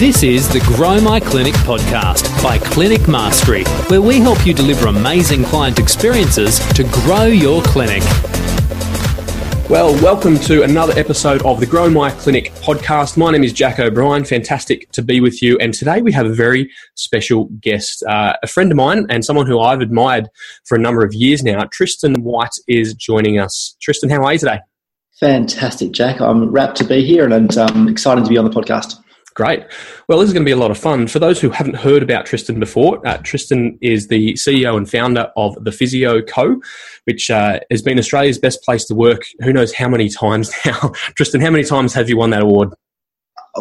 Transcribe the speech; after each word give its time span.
This 0.00 0.22
is 0.22 0.48
the 0.50 0.60
Grow 0.60 0.98
My 0.98 1.20
Clinic 1.20 1.52
podcast 1.56 2.42
by 2.42 2.56
Clinic 2.56 3.06
Mastery, 3.06 3.64
where 3.88 4.00
we 4.00 4.18
help 4.18 4.46
you 4.46 4.54
deliver 4.54 4.86
amazing 4.86 5.44
client 5.44 5.78
experiences 5.78 6.58
to 6.72 6.84
grow 6.84 7.24
your 7.24 7.60
clinic. 7.60 8.02
Well, 9.68 9.92
welcome 10.02 10.38
to 10.38 10.62
another 10.62 10.98
episode 10.98 11.42
of 11.42 11.60
the 11.60 11.66
Grow 11.66 11.90
My 11.90 12.10
Clinic 12.12 12.50
podcast. 12.62 13.18
My 13.18 13.30
name 13.30 13.44
is 13.44 13.52
Jack 13.52 13.78
O'Brien. 13.78 14.24
Fantastic 14.24 14.90
to 14.92 15.02
be 15.02 15.20
with 15.20 15.42
you. 15.42 15.58
And 15.58 15.74
today 15.74 16.00
we 16.00 16.12
have 16.12 16.24
a 16.24 16.32
very 16.32 16.70
special 16.94 17.50
guest, 17.60 18.02
uh, 18.04 18.36
a 18.42 18.46
friend 18.46 18.72
of 18.72 18.76
mine 18.76 19.04
and 19.10 19.22
someone 19.22 19.46
who 19.46 19.60
I've 19.60 19.82
admired 19.82 20.30
for 20.64 20.76
a 20.76 20.80
number 20.80 21.04
of 21.04 21.12
years 21.12 21.42
now. 21.42 21.64
Tristan 21.70 22.22
White 22.22 22.56
is 22.66 22.94
joining 22.94 23.38
us. 23.38 23.76
Tristan, 23.82 24.08
how 24.08 24.24
are 24.24 24.32
you 24.32 24.38
today? 24.38 24.60
Fantastic, 25.20 25.92
Jack. 25.92 26.22
I'm 26.22 26.50
rapt 26.50 26.78
to 26.78 26.84
be 26.84 27.04
here 27.04 27.26
and 27.26 27.34
I'm 27.34 27.76
um, 27.76 27.86
excited 27.86 28.24
to 28.24 28.30
be 28.30 28.38
on 28.38 28.46
the 28.46 28.50
podcast. 28.50 28.94
Great. 29.34 29.64
Well, 30.08 30.18
this 30.18 30.28
is 30.28 30.32
going 30.32 30.44
to 30.44 30.48
be 30.48 30.52
a 30.52 30.56
lot 30.56 30.70
of 30.70 30.78
fun. 30.78 31.06
For 31.06 31.18
those 31.18 31.40
who 31.40 31.50
haven't 31.50 31.76
heard 31.76 32.02
about 32.02 32.26
Tristan 32.26 32.58
before, 32.58 33.06
uh, 33.06 33.18
Tristan 33.18 33.78
is 33.80 34.08
the 34.08 34.34
CEO 34.34 34.76
and 34.76 34.90
founder 34.90 35.30
of 35.36 35.56
the 35.62 35.70
Physio 35.70 36.20
Co, 36.22 36.60
which 37.04 37.30
uh, 37.30 37.60
has 37.70 37.80
been 37.80 37.98
Australia's 37.98 38.38
best 38.38 38.62
place 38.62 38.84
to 38.86 38.94
work. 38.94 39.22
Who 39.42 39.52
knows 39.52 39.72
how 39.72 39.88
many 39.88 40.08
times 40.08 40.52
now? 40.66 40.92
Tristan, 41.14 41.40
how 41.40 41.50
many 41.50 41.64
times 41.64 41.94
have 41.94 42.08
you 42.08 42.16
won 42.16 42.30
that 42.30 42.42
award? 42.42 42.70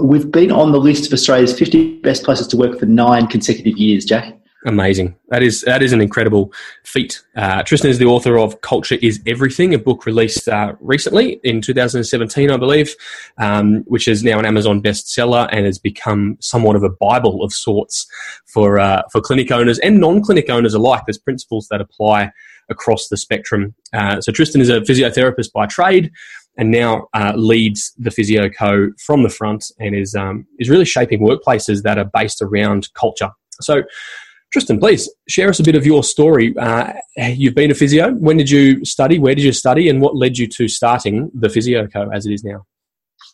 We've 0.01 0.31
been 0.31 0.51
on 0.51 0.71
the 0.71 0.79
list 0.79 1.07
of 1.07 1.13
Australia's 1.13 1.57
50 1.57 1.99
best 1.99 2.23
places 2.23 2.47
to 2.47 2.57
work 2.57 2.79
for 2.79 2.85
nine 2.85 3.27
consecutive 3.27 3.77
years, 3.77 4.05
Jack. 4.05 4.35
Amazing. 4.65 5.15
That 5.29 5.41
is 5.41 5.61
that 5.61 5.81
is 5.81 5.93
an 5.93 6.01
incredible 6.01 6.51
feat. 6.83 7.23
Uh, 7.33 7.63
Tristan 7.63 7.89
is 7.89 7.97
the 7.97 8.05
author 8.05 8.37
of 8.37 8.59
Culture 8.59 8.97
is 9.01 9.21
Everything, 9.25 9.73
a 9.73 9.79
book 9.79 10.05
released 10.05 10.49
uh, 10.49 10.73
recently 10.81 11.39
in 11.45 11.61
2017, 11.61 12.51
I 12.51 12.57
believe, 12.57 12.93
um, 13.37 13.83
which 13.87 14.09
is 14.09 14.21
now 14.21 14.37
an 14.37 14.45
Amazon 14.45 14.81
bestseller 14.81 15.47
and 15.53 15.65
has 15.65 15.79
become 15.79 16.35
somewhat 16.41 16.75
of 16.75 16.83
a 16.83 16.89
bible 16.89 17.41
of 17.41 17.53
sorts 17.53 18.05
for 18.47 18.79
uh, 18.79 19.03
for 19.13 19.21
clinic 19.21 19.49
owners 19.49 19.79
and 19.79 20.01
non-clinic 20.01 20.49
owners 20.49 20.73
alike. 20.73 21.03
There's 21.07 21.17
principles 21.17 21.69
that 21.69 21.79
apply 21.79 22.29
across 22.69 23.07
the 23.07 23.15
spectrum. 23.15 23.73
Uh, 23.93 24.19
so 24.19 24.33
Tristan 24.33 24.59
is 24.59 24.69
a 24.69 24.81
physiotherapist 24.81 25.53
by 25.53 25.67
trade 25.67 26.11
and 26.57 26.69
now 26.69 27.07
uh, 27.13 27.31
leads 27.33 27.93
the 27.97 28.11
Physio 28.11 28.49
Co 28.49 28.91
from 28.99 29.23
the 29.23 29.29
front 29.29 29.71
and 29.79 29.95
is 29.95 30.15
um, 30.15 30.45
is 30.59 30.69
really 30.69 30.83
shaping 30.83 31.21
workplaces 31.21 31.83
that 31.83 31.97
are 31.97 32.09
based 32.13 32.41
around 32.41 32.93
culture. 32.93 33.29
So 33.61 33.83
Tristan, 34.51 34.79
please 34.79 35.09
share 35.27 35.49
us 35.49 35.59
a 35.59 35.63
bit 35.63 35.75
of 35.75 35.85
your 35.85 36.03
story. 36.03 36.55
Uh, 36.57 36.93
you've 37.15 37.53
been 37.53 37.69
a 37.69 37.75
physio. 37.75 38.13
When 38.13 38.37
did 38.37 38.49
you 38.49 38.83
study? 38.83 39.19
Where 39.19 39.35
did 39.35 39.43
you 39.43 39.53
study? 39.53 39.89
And 39.89 40.01
what 40.01 40.15
led 40.15 40.37
you 40.37 40.47
to 40.47 40.67
starting 40.67 41.29
the 41.35 41.49
Physio 41.49 41.87
Co 41.87 42.09
as 42.09 42.25
it 42.25 42.33
is 42.33 42.43
now? 42.43 42.65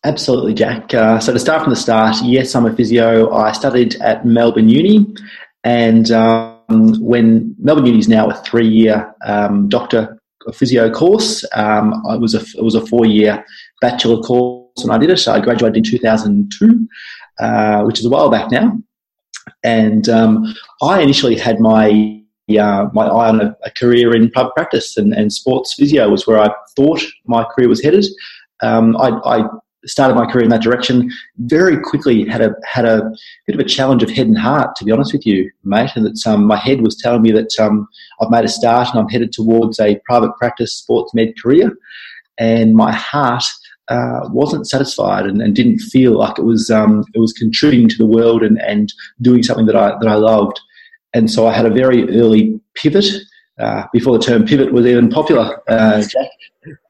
Absolutely, 0.03 0.53
Jack. 0.53 0.93
Uh, 0.93 1.19
so 1.19 1.31
to 1.31 1.39
start 1.39 1.63
from 1.63 1.69
the 1.69 1.75
start, 1.75 2.17
yes, 2.23 2.53
I'm 2.53 2.65
a 2.65 2.75
physio. 2.75 3.33
I 3.33 3.53
studied 3.53 3.95
at 4.01 4.25
Melbourne 4.25 4.69
Uni, 4.69 5.05
and 5.63 6.11
um, 6.11 6.99
when 6.99 7.55
Melbourne 7.59 7.85
Uni 7.85 7.99
is 7.99 8.09
now 8.09 8.29
a 8.29 8.35
three-year 8.35 9.15
um, 9.25 9.69
doctor 9.69 10.19
physio 10.53 10.91
course, 10.91 11.45
um, 11.53 11.93
it 12.09 12.19
was 12.19 12.35
a 12.35 12.41
it 12.57 12.63
was 12.63 12.75
a 12.75 12.85
four-year 12.85 13.43
bachelor 13.81 14.21
course, 14.21 14.83
and 14.83 14.91
I 14.91 14.97
did 14.97 15.09
it. 15.09 15.17
So 15.17 15.33
I 15.33 15.39
graduated 15.39 15.77
in 15.77 15.83
2002, 15.83 16.87
uh, 17.39 17.83
which 17.83 17.99
is 17.99 18.05
a 18.05 18.09
while 18.09 18.29
back 18.29 18.51
now. 18.51 18.77
And 19.63 20.07
um, 20.09 20.53
I 20.81 21.01
initially 21.01 21.37
had 21.37 21.59
my 21.59 22.21
uh, 22.49 22.87
my 22.93 23.05
eye 23.07 23.29
on 23.29 23.41
a, 23.41 23.57
a, 23.63 23.71
career 23.71 24.15
in 24.15 24.29
private 24.29 24.53
practice, 24.53 24.97
and, 24.97 25.13
and 25.13 25.33
sports 25.33 25.73
physio 25.73 26.09
was 26.09 26.27
where 26.27 26.37
I 26.37 26.53
thought 26.75 27.01
my 27.25 27.43
career 27.43 27.67
was 27.67 27.81
headed. 27.81 28.05
Um, 28.61 28.95
I, 28.97 29.09
I, 29.25 29.47
started 29.87 30.15
my 30.15 30.25
career 30.25 30.43
in 30.43 30.49
that 30.49 30.63
direction. 30.63 31.11
Very 31.37 31.79
quickly 31.79 32.27
had 32.27 32.41
a 32.41 32.55
had 32.65 32.85
a 32.85 33.11
bit 33.45 33.55
of 33.55 33.59
a 33.59 33.69
challenge 33.69 34.01
of 34.03 34.09
head 34.09 34.27
and 34.27 34.37
heart, 34.37 34.75
to 34.75 34.85
be 34.85 34.91
honest 34.91 35.13
with 35.13 35.25
you, 35.25 35.49
mate. 35.63 35.91
And 35.95 36.05
that 36.05 36.25
um, 36.27 36.45
my 36.45 36.57
head 36.57 36.81
was 36.81 36.95
telling 36.95 37.21
me 37.21 37.31
that 37.31 37.59
um, 37.59 37.87
I've 38.21 38.31
made 38.31 38.45
a 38.45 38.49
start 38.49 38.89
and 38.89 38.99
I'm 38.99 39.09
headed 39.09 39.31
towards 39.31 39.79
a 39.79 39.99
private 40.05 40.35
practice 40.37 40.75
sports 40.75 41.13
med 41.13 41.33
career, 41.41 41.71
and 42.37 42.75
my 42.75 42.91
heart 42.91 43.43
uh, 43.87 44.27
wasn't 44.31 44.67
satisfied 44.67 45.25
and, 45.25 45.41
and, 45.41 45.55
didn't 45.55 45.79
feel 45.79 46.17
like 46.17 46.39
it 46.39 46.43
was 46.43 46.71
um, 46.71 47.03
it 47.13 47.19
was 47.19 47.33
contributing 47.33 47.87
to 47.87 47.97
the 47.97 48.05
world 48.05 48.41
and, 48.41 48.59
and 48.61 48.91
doing 49.21 49.43
something 49.43 49.67
that 49.67 49.75
I 49.75 49.95
that 49.99 50.07
I 50.07 50.15
loved. 50.15 50.59
And 51.13 51.29
so 51.29 51.47
I 51.47 51.53
had 51.53 51.65
a 51.65 51.69
very 51.69 52.09
early 52.19 52.59
pivot 52.73 53.05
uh, 53.59 53.83
before 53.93 54.17
the 54.17 54.23
term 54.23 54.45
pivot 54.45 54.73
was 54.73 54.85
even 54.85 55.09
popular, 55.09 55.61
uh. 55.69 56.03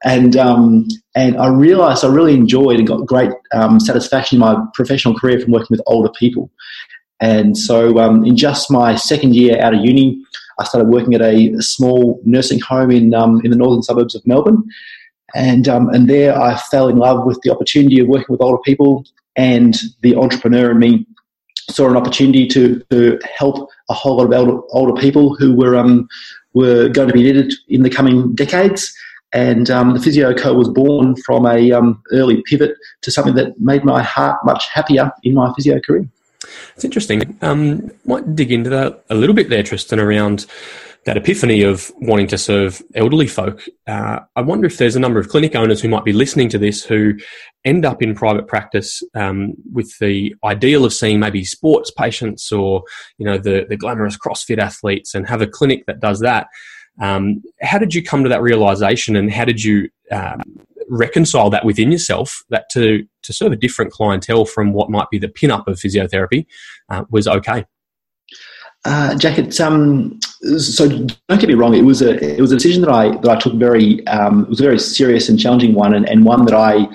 And 0.06 0.38
um, 0.38 0.88
and 1.16 1.38
I 1.38 1.48
realised 1.48 2.06
I 2.06 2.08
really 2.08 2.34
enjoyed 2.34 2.80
and 2.80 2.88
got 2.88 3.06
great 3.06 3.32
um, 3.54 3.80
satisfaction 3.80 4.38
in 4.38 4.40
my 4.40 4.56
professional 4.74 5.20
career 5.20 5.40
from 5.40 5.52
working 5.52 5.68
with 5.70 5.82
older 5.86 6.10
people. 6.18 6.50
And 7.20 7.58
so 7.58 7.98
um, 8.00 8.26
in 8.26 8.38
just 8.38 8.72
my 8.72 8.96
second 8.96 9.36
year 9.36 9.62
out 9.62 9.74
of 9.74 9.84
uni, 9.84 10.24
I 10.60 10.64
started 10.64 10.90
working 10.90 11.14
at 11.14 11.22
a, 11.22 11.52
a 11.52 11.62
small 11.62 12.22
nursing 12.24 12.60
home 12.60 12.92
in 12.92 13.14
um, 13.14 13.42
in 13.44 13.52
the 13.52 13.58
northern 13.58 13.84
suburbs 13.84 14.16
of 14.16 14.26
Melbourne. 14.26 14.64
And, 15.36 15.68
um, 15.68 15.90
and 15.90 16.10
there 16.10 16.40
I 16.40 16.58
fell 16.58 16.88
in 16.88 16.98
love 16.98 17.26
with 17.26 17.40
the 17.42 17.52
opportunity 17.52 18.00
of 18.00 18.08
working 18.08 18.28
with 18.30 18.42
older 18.42 18.62
people 18.64 19.06
and 19.36 19.78
the 20.02 20.16
entrepreneur 20.16 20.72
in 20.72 20.80
me 20.80 21.06
saw 21.70 21.90
an 21.90 21.98
opportunity 21.98 22.48
to, 22.48 22.82
to 22.90 23.20
help 23.38 23.70
a 23.90 23.94
whole 23.94 24.18
lot 24.18 24.32
of 24.32 24.64
older, 24.72 24.94
people 24.94 25.36
who 25.36 25.54
were, 25.54 25.76
um, 25.76 26.08
were 26.54 26.90
going 26.90 27.08
to 27.08 27.14
be 27.14 27.24
needed 27.24 27.54
in 27.68 27.84
the 27.84 27.90
coming 27.90 28.34
decades. 28.34 28.94
And 29.34 29.70
um, 29.70 29.94
the 29.94 30.00
Physio 30.00 30.34
Co 30.34 30.54
was 30.54 30.70
born 30.70 31.16
from 31.24 31.46
a 31.46 31.72
um, 31.74 32.02
early 32.12 32.42
pivot 32.46 32.76
to 33.02 33.12
something 33.12 33.36
that 33.36 33.60
made 33.60 33.84
my 33.84 34.02
heart 34.02 34.38
much 34.46 34.66
happier 34.72 35.12
in 35.24 35.34
my 35.34 35.52
physio 35.54 35.80
career. 35.82 36.08
It's 36.76 36.86
interesting. 36.86 37.38
Um, 37.42 37.92
might 38.06 38.36
dig 38.36 38.52
into 38.52 38.70
that 38.70 39.04
a 39.10 39.16
little 39.16 39.36
bit 39.36 39.50
there, 39.50 39.64
Tristan, 39.64 40.00
around 40.00 40.46
that 41.06 41.18
epiphany 41.18 41.62
of 41.62 41.92
wanting 41.98 42.26
to 42.28 42.38
serve 42.38 42.82
elderly 42.96 43.28
folk. 43.28 43.64
Uh, 43.88 44.20
I 44.36 44.42
wonder 44.42 44.66
if 44.66 44.78
there's 44.78 44.96
a 44.96 45.00
number 45.00 45.20
of 45.20 45.30
clinic 45.30 45.56
owners 45.56 45.80
who 45.80 45.88
might 45.88 46.04
be 46.04 46.14
listening 46.14 46.50
to 46.50 46.58
this 46.58 46.84
who 46.84 47.14
end 47.64 47.86
up 47.86 48.02
in 48.02 48.16
private 48.16 48.48
practice 48.48 49.04
um, 49.14 49.54
with 49.72 49.98
the 50.00 50.36
ideal 50.44 50.84
of 50.84 50.94
seeing 50.94 51.20
maybe 51.20 51.46
sports 51.46 51.92
patients 51.92 52.52
or 52.52 52.84
you 53.18 53.26
know 53.26 53.38
the 53.38 53.66
the 53.70 53.78
glamorous 53.78 54.18
CrossFit 54.18 54.58
athletes 54.58 55.14
and 55.14 55.28
have 55.28 55.42
a 55.42 55.48
clinic 55.48 55.86
that 55.86 56.00
does 56.00 56.20
that. 56.22 56.48
Um, 57.02 57.44
how 57.62 57.78
did 57.78 57.94
you 57.94 58.02
come 58.02 58.24
to 58.24 58.30
that 58.30 58.42
realization, 58.42 59.16
and 59.16 59.32
how 59.32 59.46
did 59.46 59.64
you 59.64 59.90
um, 60.12 60.42
reconcile 60.90 61.50
that 61.52 61.66
within 61.66 61.92
yourself 61.92 62.44
that 62.50 62.70
to 62.72 63.06
to 63.22 63.34
serve 63.34 63.52
a 63.52 63.58
different 63.58 63.92
clientele 63.92 64.46
from 64.46 64.74
what 64.74 64.90
might 64.90 65.10
be 65.12 65.20
the 65.20 65.30
pin 65.30 65.52
up 65.52 65.68
of 65.68 65.78
physiotherapy 65.78 66.48
uh, 66.90 67.04
was 67.12 67.28
okay? 67.28 67.66
Uh, 68.86 69.16
Jack, 69.16 69.40
it's 69.40 69.60
um, 69.60 70.20
so 70.58 70.88
don't 70.88 71.42
get 71.42 71.48
me 71.48 71.56
wrong. 71.56 71.74
It 71.74 71.84
was 71.84 72.02
a 72.02 72.12
it 72.24 72.42
was 72.42 72.52
a 72.52 72.56
decision 72.56 72.82
that 72.82 72.92
I 72.92 73.18
that 73.18 73.30
I 73.30 73.40
took 73.40 73.54
very 73.56 74.06
um, 74.08 74.44
it 74.44 74.50
was 74.50 74.60
a 74.60 74.64
very 74.64 74.80
serious 74.80 75.30
and 75.30 75.40
challenging 75.40 75.74
one, 75.74 75.94
and, 75.94 76.08
and 76.08 76.26
one 76.26 76.46
that 76.46 76.54
I 76.54 76.88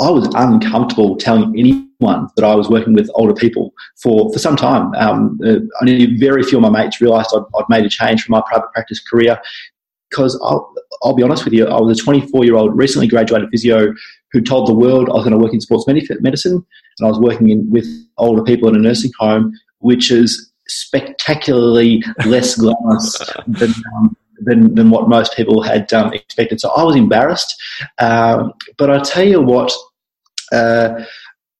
I 0.00 0.10
was 0.10 0.28
uncomfortable 0.34 1.16
telling 1.16 1.58
anyone 1.58 2.28
that 2.36 2.44
I 2.44 2.54
was 2.54 2.68
working 2.68 2.94
with 2.94 3.10
older 3.14 3.34
people 3.34 3.72
for 4.02 4.32
for 4.32 4.38
some 4.38 4.56
time. 4.56 4.94
Um, 4.94 5.38
uh, 5.44 5.56
only 5.80 6.16
very 6.16 6.42
few 6.42 6.58
of 6.58 6.62
my 6.62 6.70
mates 6.70 7.00
realised 7.00 7.30
I'd, 7.34 7.42
I'd 7.58 7.68
made 7.68 7.84
a 7.84 7.88
change 7.88 8.22
from 8.22 8.32
my 8.32 8.42
private 8.46 8.70
practice 8.72 9.00
career 9.00 9.40
because 10.10 10.38
I'll, 10.42 10.72
I'll 11.02 11.14
be 11.14 11.22
honest 11.22 11.44
with 11.44 11.54
you, 11.54 11.66
I 11.66 11.80
was 11.80 11.98
a 11.98 12.02
24 12.02 12.44
year 12.44 12.56
old 12.56 12.76
recently 12.76 13.06
graduated 13.06 13.48
physio 13.50 13.94
who 14.32 14.40
told 14.40 14.68
the 14.68 14.74
world 14.74 15.08
I 15.08 15.14
was 15.14 15.24
going 15.24 15.36
to 15.36 15.42
work 15.42 15.54
in 15.54 15.60
sports 15.60 15.86
medicine, 15.86 16.54
and 16.54 17.06
I 17.06 17.08
was 17.08 17.18
working 17.18 17.48
in, 17.50 17.68
with 17.70 17.86
older 18.18 18.42
people 18.42 18.68
in 18.68 18.76
a 18.76 18.78
nursing 18.78 19.10
home, 19.18 19.52
which 19.78 20.10
is 20.10 20.49
spectacularly 20.70 22.02
less 22.24 22.56
glamorous 22.56 23.18
than, 23.46 23.72
um, 23.96 24.16
than, 24.40 24.74
than 24.74 24.90
what 24.90 25.08
most 25.08 25.36
people 25.36 25.62
had 25.62 25.92
um, 25.92 26.12
expected. 26.12 26.60
So 26.60 26.70
I 26.70 26.82
was 26.82 26.96
embarrassed. 26.96 27.54
Um, 27.98 28.52
but 28.78 28.90
I 28.90 29.00
tell 29.00 29.26
you 29.26 29.40
what, 29.40 29.72
uh, 30.52 31.04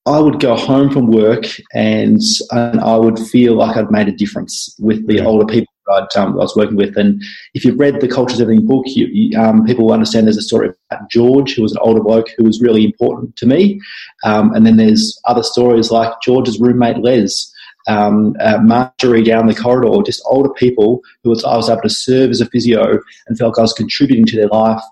I 0.06 0.18
would 0.18 0.40
go 0.40 0.56
home 0.56 0.90
from 0.90 1.08
work 1.08 1.44
and, 1.74 2.20
and, 2.52 2.80
I 2.80 2.96
would 2.96 3.18
feel 3.18 3.54
like 3.54 3.76
I'd 3.76 3.90
made 3.90 4.08
a 4.08 4.12
difference 4.12 4.74
with 4.78 5.06
the 5.06 5.20
older 5.20 5.44
people 5.44 5.72
I'd, 5.92 6.16
um, 6.16 6.32
I 6.32 6.36
was 6.36 6.56
working 6.56 6.76
with. 6.76 6.96
And 6.96 7.22
if 7.54 7.64
you've 7.64 7.78
read 7.78 8.00
the 8.00 8.08
Cultures 8.08 8.40
Everything 8.40 8.66
book, 8.66 8.84
you, 8.86 9.06
you, 9.06 9.38
um, 9.38 9.64
people 9.64 9.86
will 9.86 9.92
understand 9.92 10.26
there's 10.26 10.36
a 10.36 10.42
story 10.42 10.70
about 10.90 11.10
George, 11.10 11.54
who 11.54 11.62
was 11.62 11.72
an 11.72 11.78
older 11.82 12.02
bloke 12.02 12.28
who 12.36 12.44
was 12.44 12.60
really 12.60 12.84
important 12.84 13.36
to 13.36 13.46
me. 13.46 13.80
Um, 14.24 14.54
and 14.54 14.64
then 14.64 14.76
there's 14.76 15.20
other 15.26 15.42
stories 15.42 15.90
like 15.90 16.12
George's 16.22 16.60
roommate 16.60 16.98
Les, 16.98 17.52
um, 17.86 18.36
uh, 18.40 18.58
Marjorie 18.58 19.22
down 19.22 19.46
the 19.46 19.54
corridor, 19.54 20.02
just 20.02 20.22
older 20.26 20.50
people 20.50 21.00
who 21.22 21.30
was, 21.30 21.44
I 21.44 21.56
was 21.56 21.70
able 21.70 21.82
to 21.82 21.90
serve 21.90 22.30
as 22.30 22.40
a 22.40 22.46
physio 22.46 22.98
and 23.26 23.38
felt 23.38 23.54
like 23.54 23.58
I 23.58 23.62
was 23.62 23.72
contributing 23.72 24.26
to 24.26 24.36
their 24.36 24.48
life. 24.48 24.82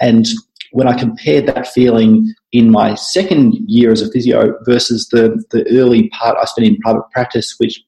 And 0.00 0.26
when 0.72 0.86
I 0.86 0.98
compared 0.98 1.46
that 1.46 1.66
feeling 1.66 2.32
in 2.52 2.70
my 2.70 2.94
second 2.94 3.54
year 3.66 3.90
as 3.90 4.02
a 4.02 4.10
physio 4.10 4.54
versus 4.64 5.08
the, 5.08 5.42
the 5.50 5.66
early 5.78 6.08
part 6.10 6.36
I 6.40 6.44
spent 6.44 6.68
in 6.68 6.78
private 6.78 7.10
practice, 7.12 7.54
which 7.58 7.82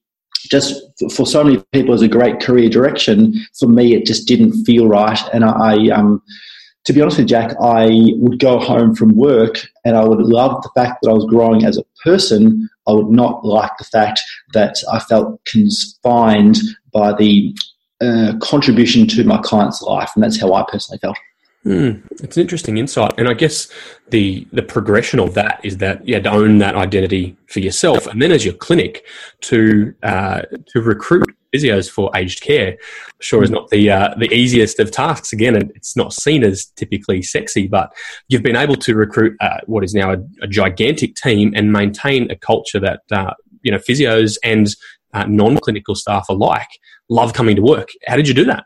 just 0.50 0.82
for 1.14 1.26
so 1.26 1.44
many 1.44 1.62
people 1.72 1.94
is 1.94 2.02
a 2.02 2.08
great 2.08 2.40
career 2.40 2.68
direction, 2.68 3.34
for 3.58 3.68
me 3.68 3.94
it 3.94 4.06
just 4.06 4.26
didn't 4.26 4.64
feel 4.64 4.88
right. 4.88 5.20
And 5.32 5.44
I, 5.44 5.88
um, 5.90 6.22
to 6.84 6.92
be 6.92 7.02
honest 7.02 7.18
with 7.18 7.28
Jack, 7.28 7.54
I 7.62 8.12
would 8.16 8.38
go 8.38 8.58
home 8.58 8.94
from 8.94 9.14
work 9.14 9.60
and 9.84 9.96
I 9.96 10.04
would 10.04 10.20
love 10.20 10.62
the 10.62 10.70
fact 10.74 11.02
that 11.02 11.10
I 11.10 11.12
was 11.12 11.26
growing 11.26 11.64
as 11.64 11.76
a 11.76 11.84
person 12.02 12.68
I 12.90 12.94
would 12.94 13.10
not 13.10 13.44
like 13.44 13.70
the 13.78 13.84
fact 13.84 14.20
that 14.52 14.76
I 14.92 14.98
felt 14.98 15.44
confined 15.44 16.58
by 16.92 17.12
the 17.12 17.56
uh, 18.00 18.34
contribution 18.40 19.06
to 19.08 19.24
my 19.24 19.38
client's 19.38 19.82
life, 19.82 20.10
and 20.14 20.24
that's 20.24 20.40
how 20.40 20.54
I 20.54 20.64
personally 20.68 20.98
felt. 20.98 21.16
Mm, 21.64 22.02
it's 22.22 22.36
an 22.38 22.40
interesting 22.40 22.78
insight, 22.78 23.12
and 23.18 23.28
I 23.28 23.34
guess 23.34 23.70
the 24.08 24.46
the 24.52 24.62
progression 24.62 25.20
of 25.20 25.34
that 25.34 25.60
is 25.62 25.76
that 25.76 26.06
you 26.08 26.14
had 26.14 26.24
to 26.24 26.30
own 26.30 26.58
that 26.58 26.74
identity 26.74 27.36
for 27.46 27.60
yourself, 27.60 28.06
and 28.06 28.22
then 28.22 28.32
as 28.32 28.44
your 28.46 28.54
clinic 28.54 29.04
to 29.42 29.94
uh, 30.02 30.42
to 30.68 30.80
recruit 30.80 31.36
physios 31.54 31.90
for 31.90 32.10
aged 32.14 32.42
care. 32.42 32.76
Sure, 33.20 33.42
is 33.42 33.50
not 33.50 33.68
the 33.70 33.90
uh, 33.90 34.14
the 34.18 34.32
easiest 34.32 34.78
of 34.78 34.90
tasks. 34.90 35.32
Again, 35.32 35.56
it's 35.74 35.96
not 35.96 36.12
seen 36.12 36.44
as 36.44 36.66
typically 36.76 37.22
sexy, 37.22 37.66
but 37.66 37.92
you've 38.28 38.42
been 38.42 38.56
able 38.56 38.76
to 38.76 38.94
recruit 38.94 39.36
uh, 39.40 39.58
what 39.66 39.84
is 39.84 39.94
now 39.94 40.12
a, 40.12 40.18
a, 40.42 40.46
gigantic 40.46 41.14
team 41.14 41.52
and 41.54 41.72
maintain 41.72 42.30
a 42.30 42.36
culture 42.36 42.80
that 42.80 43.00
uh, 43.10 43.34
you 43.62 43.70
know 43.70 43.78
physios 43.78 44.36
and 44.44 44.74
uh, 45.14 45.24
non 45.26 45.58
clinical 45.58 45.94
staff 45.94 46.26
alike 46.28 46.68
love 47.08 47.32
coming 47.32 47.56
to 47.56 47.62
work. 47.62 47.88
How 48.06 48.16
did 48.16 48.28
you 48.28 48.34
do 48.34 48.44
that? 48.44 48.64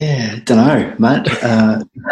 Yeah, 0.00 0.36
don't 0.44 0.58
know, 0.58 0.94
mate. 0.98 1.26
Uh, 1.42 1.82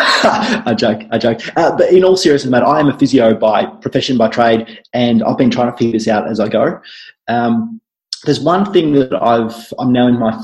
I 0.65 0.75
joke, 0.75 1.03
I 1.11 1.19
joke. 1.19 1.41
Uh, 1.57 1.77
but 1.77 1.93
in 1.93 2.05
all 2.05 2.17
seriousness, 2.17 2.51
mate, 2.51 2.63
I 2.63 2.81
am 2.81 2.89
a 2.89 2.99
physio 2.99 3.35
by 3.35 3.67
profession, 3.67 4.17
by 4.17 4.29
trade, 4.29 4.81
and 4.93 5.23
I've 5.23 5.37
been 5.37 5.51
trying 5.51 5.71
to 5.71 5.77
figure 5.77 5.93
this 5.93 6.09
out 6.09 6.29
as 6.29 6.41
I 6.41 6.49
go. 6.49 6.81
Um, 7.29 7.81
there's 8.25 8.41
one 8.41 8.73
thing 8.73 8.93
that 8.93 9.15
I've 9.23 9.73
I'm 9.79 9.93
now 9.93 10.07
in 10.07 10.19
my 10.19 10.39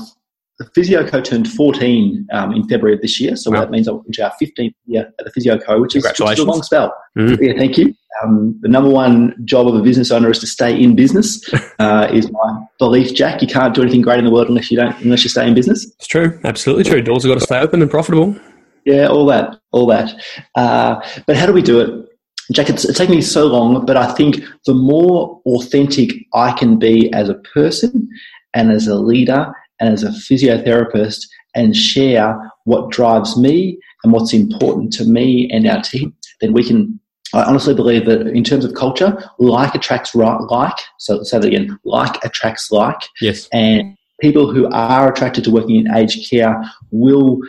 physio 0.73 1.07
co 1.07 1.21
turned 1.21 1.49
14 1.49 2.27
um, 2.33 2.53
in 2.53 2.67
February 2.67 2.95
of 2.95 3.01
this 3.01 3.19
year, 3.19 3.35
so 3.35 3.51
wow. 3.51 3.61
that 3.61 3.71
means 3.71 3.87
I'm 3.87 4.01
into 4.05 4.23
our 4.23 4.33
15th 4.41 4.73
year 4.85 5.11
at 5.17 5.25
the 5.25 5.31
physio 5.31 5.57
co, 5.57 5.79
which 5.79 5.95
is, 5.95 6.03
which 6.03 6.19
is 6.19 6.39
a 6.39 6.43
long 6.43 6.63
spell. 6.63 6.93
Mm-hmm. 7.17 7.43
Yeah, 7.43 7.53
thank 7.57 7.77
you. 7.77 7.93
Um, 8.21 8.57
the 8.61 8.67
number 8.67 8.89
one 8.89 9.35
job 9.45 9.67
of 9.67 9.75
a 9.75 9.81
business 9.81 10.11
owner 10.11 10.29
is 10.29 10.39
to 10.39 10.47
stay 10.47 10.79
in 10.81 10.95
business. 10.95 11.41
Uh, 11.79 12.09
is 12.11 12.29
my 12.29 12.65
belief, 12.77 13.15
Jack. 13.15 13.41
You 13.41 13.47
can't 13.47 13.73
do 13.73 13.81
anything 13.81 14.01
great 14.01 14.19
in 14.19 14.25
the 14.25 14.31
world 14.31 14.49
unless 14.49 14.69
you 14.69 14.75
don't 14.75 14.93
unless 14.99 15.23
you 15.23 15.29
stay 15.29 15.47
in 15.47 15.53
business. 15.53 15.85
It's 15.95 16.07
true, 16.07 16.37
absolutely 16.43 16.83
true. 16.83 17.01
Doors 17.01 17.23
have 17.23 17.29
got 17.29 17.35
to 17.35 17.45
stay 17.45 17.57
open 17.57 17.81
and 17.81 17.89
profitable. 17.89 18.35
Yeah, 18.83 19.07
all 19.07 19.25
that, 19.27 19.61
all 19.71 19.85
that. 19.87 20.13
Uh, 20.55 20.99
but 21.25 21.37
how 21.37 21.45
do 21.45 21.53
we 21.53 21.61
do 21.61 21.79
it? 21.79 22.08
Jack, 22.51 22.69
it's, 22.69 22.85
it's 22.85 22.97
taken 22.97 23.15
me 23.15 23.21
so 23.21 23.45
long, 23.47 23.85
but 23.85 23.95
I 23.95 24.11
think 24.13 24.43
the 24.65 24.73
more 24.73 25.39
authentic 25.45 26.11
I 26.33 26.51
can 26.53 26.79
be 26.79 27.13
as 27.13 27.29
a 27.29 27.35
person 27.35 28.09
and 28.53 28.71
as 28.71 28.87
a 28.87 28.95
leader 28.95 29.53
and 29.79 29.93
as 29.93 30.03
a 30.03 30.09
physiotherapist 30.09 31.27
and 31.55 31.75
share 31.75 32.51
what 32.65 32.91
drives 32.91 33.37
me 33.37 33.79
and 34.03 34.13
what's 34.13 34.33
important 34.33 34.93
to 34.93 35.05
me 35.05 35.49
and 35.51 35.67
our 35.67 35.81
team, 35.81 36.15
then 36.41 36.53
we 36.53 36.63
can. 36.63 36.99
I 37.31 37.43
honestly 37.43 37.75
believe 37.75 38.05
that 38.05 38.25
in 38.25 38.43
terms 38.43 38.65
of 38.65 38.73
culture, 38.73 39.23
like 39.37 39.75
attracts 39.75 40.15
right, 40.15 40.41
like. 40.49 40.77
So 40.97 41.21
say 41.21 41.37
that 41.37 41.47
again, 41.47 41.77
like 41.83 42.23
attracts 42.23 42.71
like. 42.71 42.99
Yes. 43.21 43.47
And 43.53 43.95
people 44.19 44.51
who 44.51 44.67
are 44.71 45.11
attracted 45.11 45.43
to 45.43 45.51
working 45.51 45.75
in 45.75 45.95
aged 45.95 46.27
care 46.27 46.59
will 46.91 47.39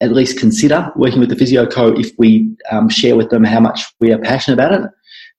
at 0.00 0.12
least 0.12 0.38
consider 0.38 0.90
working 0.96 1.20
with 1.20 1.28
the 1.28 1.36
physio 1.36 1.66
co 1.66 1.88
if 1.88 2.10
we 2.18 2.50
um, 2.70 2.88
share 2.88 3.16
with 3.16 3.30
them 3.30 3.44
how 3.44 3.60
much 3.60 3.84
we 4.00 4.12
are 4.12 4.18
passionate 4.18 4.54
about 4.54 4.80
it. 4.80 4.90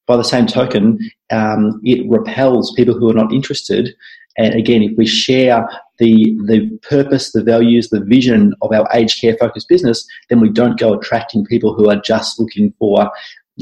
By 0.08 0.18
the 0.18 0.24
same 0.24 0.48
token, 0.48 1.00
um, 1.32 1.80
it 1.84 2.10
repels 2.10 2.74
people 2.74 2.98
who 2.98 3.10
are 3.10 3.14
not 3.14 3.32
interested. 3.32 3.96
And 4.38 4.54
again, 4.56 4.82
if 4.82 4.98
we 4.98 5.06
share 5.06 5.68
the 6.00 6.36
the 6.46 6.70
purpose, 6.82 7.32
the 7.32 7.44
values, 7.44 7.90
the 7.90 8.04
vision 8.04 8.54
of 8.62 8.72
our 8.72 8.88
aged 8.94 9.22
care 9.22 9.38
focused 9.38 9.68
business, 9.68 10.06
then 10.30 10.40
we 10.40 10.50
don't 10.50 10.80
go 10.80 10.94
attracting 10.94 11.46
people 11.46 11.74
who 11.74 11.90
are 11.90 12.02
just 12.02 12.40
looking 12.40 12.74
for 12.80 13.12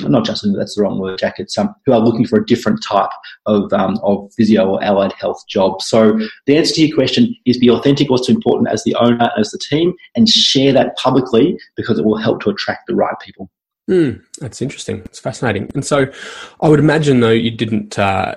not 0.04 0.26
just 0.26 0.46
that's 0.56 0.76
the 0.76 0.82
wrong 0.82 1.00
word, 1.00 1.20
Jack. 1.20 1.36
It's 1.40 1.58
um, 1.58 1.74
who 1.86 1.94
are 1.94 2.00
looking 2.00 2.26
for 2.26 2.40
a 2.40 2.46
different 2.46 2.84
type 2.84 3.10
of 3.46 3.72
um, 3.74 4.00
of 4.04 4.32
physio 4.36 4.68
or 4.68 4.84
allied 4.84 5.14
health 5.14 5.44
job. 5.48 5.82
So 5.82 6.20
the 6.46 6.58
answer 6.58 6.76
to 6.76 6.88
your 6.88 6.96
question 6.96 7.36
is 7.46 7.58
be 7.58 7.70
authentic. 7.70 8.10
What's 8.10 8.30
important 8.30 8.70
as 8.70 8.84
the 8.84 8.96
owner, 8.96 9.32
as 9.38 9.52
the 9.52 9.60
team, 9.60 9.94
and 10.16 10.28
share 10.28 10.74
that 10.74 10.96
publicly 10.98 11.60
because 11.76 12.00
it 12.00 12.06
will 12.06 12.18
help 12.18 12.42
to 12.44 12.50
attract 12.50 12.88
the 12.88 12.96
right 12.96 13.16
people. 13.24 13.50
Mm, 13.90 14.22
that's 14.40 14.62
interesting. 14.62 15.00
It's 15.06 15.20
fascinating. 15.20 15.70
And 15.74 15.84
so, 15.84 16.12
I 16.62 16.70
would 16.70 16.80
imagine 16.80 17.20
though 17.20 17.32
you 17.32 17.52
didn't. 17.52 17.98
Uh, 17.98 18.36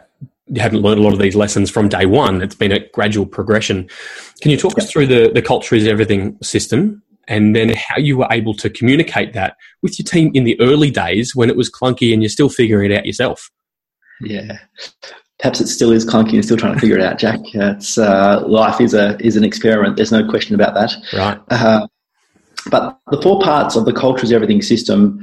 you 0.48 0.60
hadn't 0.60 0.82
learned 0.82 1.00
a 1.00 1.02
lot 1.02 1.14
of 1.14 1.18
these 1.18 1.36
lessons 1.36 1.70
from 1.70 1.88
day 1.88 2.04
one. 2.04 2.42
It's 2.42 2.54
been 2.54 2.72
a 2.72 2.86
gradual 2.88 3.24
progression. 3.24 3.88
Can 4.42 4.50
you 4.50 4.58
talk 4.58 4.76
us 4.76 4.90
through 4.90 5.06
the, 5.06 5.30
the 5.32 5.40
culture 5.40 5.74
is 5.74 5.86
everything 5.86 6.36
system 6.42 7.02
and 7.28 7.54
then 7.54 7.70
how 7.70 7.98
you 7.98 8.16
were 8.16 8.28
able 8.30 8.54
to 8.54 8.70
communicate 8.70 9.32
that 9.32 9.56
with 9.82 9.98
your 9.98 10.04
team 10.04 10.30
in 10.34 10.44
the 10.44 10.58
early 10.60 10.90
days 10.90 11.34
when 11.34 11.48
it 11.48 11.56
was 11.56 11.70
clunky 11.70 12.12
and 12.12 12.22
you're 12.22 12.28
still 12.28 12.48
figuring 12.48 12.90
it 12.90 12.98
out 12.98 13.06
yourself. 13.06 13.50
Yeah, 14.20 14.58
perhaps 15.38 15.60
it 15.60 15.68
still 15.68 15.92
is 15.92 16.06
clunky 16.06 16.34
and 16.34 16.44
still 16.44 16.56
trying 16.56 16.74
to 16.74 16.80
figure 16.80 16.98
it 16.98 17.04
out, 17.04 17.18
Jack. 17.18 17.40
It's 17.54 17.98
uh, 17.98 18.42
life 18.46 18.80
is 18.80 18.94
a 18.94 19.18
is 19.24 19.36
an 19.36 19.44
experiment. 19.44 19.96
There's 19.96 20.12
no 20.12 20.28
question 20.28 20.54
about 20.54 20.74
that. 20.74 20.92
Right. 21.12 21.40
Uh, 21.50 21.86
but 22.70 22.98
the 23.10 23.20
four 23.20 23.40
parts 23.40 23.74
of 23.74 23.84
the 23.84 23.92
culture 23.92 24.24
is 24.24 24.32
everything 24.32 24.62
system 24.62 25.20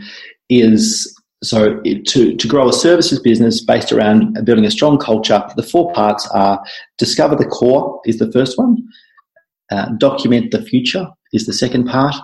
is 0.49 1.15
so 1.41 1.79
to, 1.81 2.35
to 2.35 2.47
grow 2.47 2.67
a 2.67 2.73
services 2.73 3.19
business 3.19 3.63
based 3.63 3.93
around 3.93 4.43
building 4.43 4.65
a 4.65 4.71
strong 4.71 4.97
culture, 4.97 5.41
the 5.55 5.63
four 5.63 5.93
parts 5.93 6.27
are 6.33 6.61
discover 6.97 7.35
the 7.35 7.45
core 7.45 8.01
is 8.05 8.19
the 8.19 8.29
first 8.33 8.57
one, 8.57 8.77
uh, 9.71 9.87
document 9.97 10.51
the 10.51 10.61
future 10.61 11.07
is 11.33 11.45
the 11.45 11.53
second 11.53 11.85
part. 11.85 12.15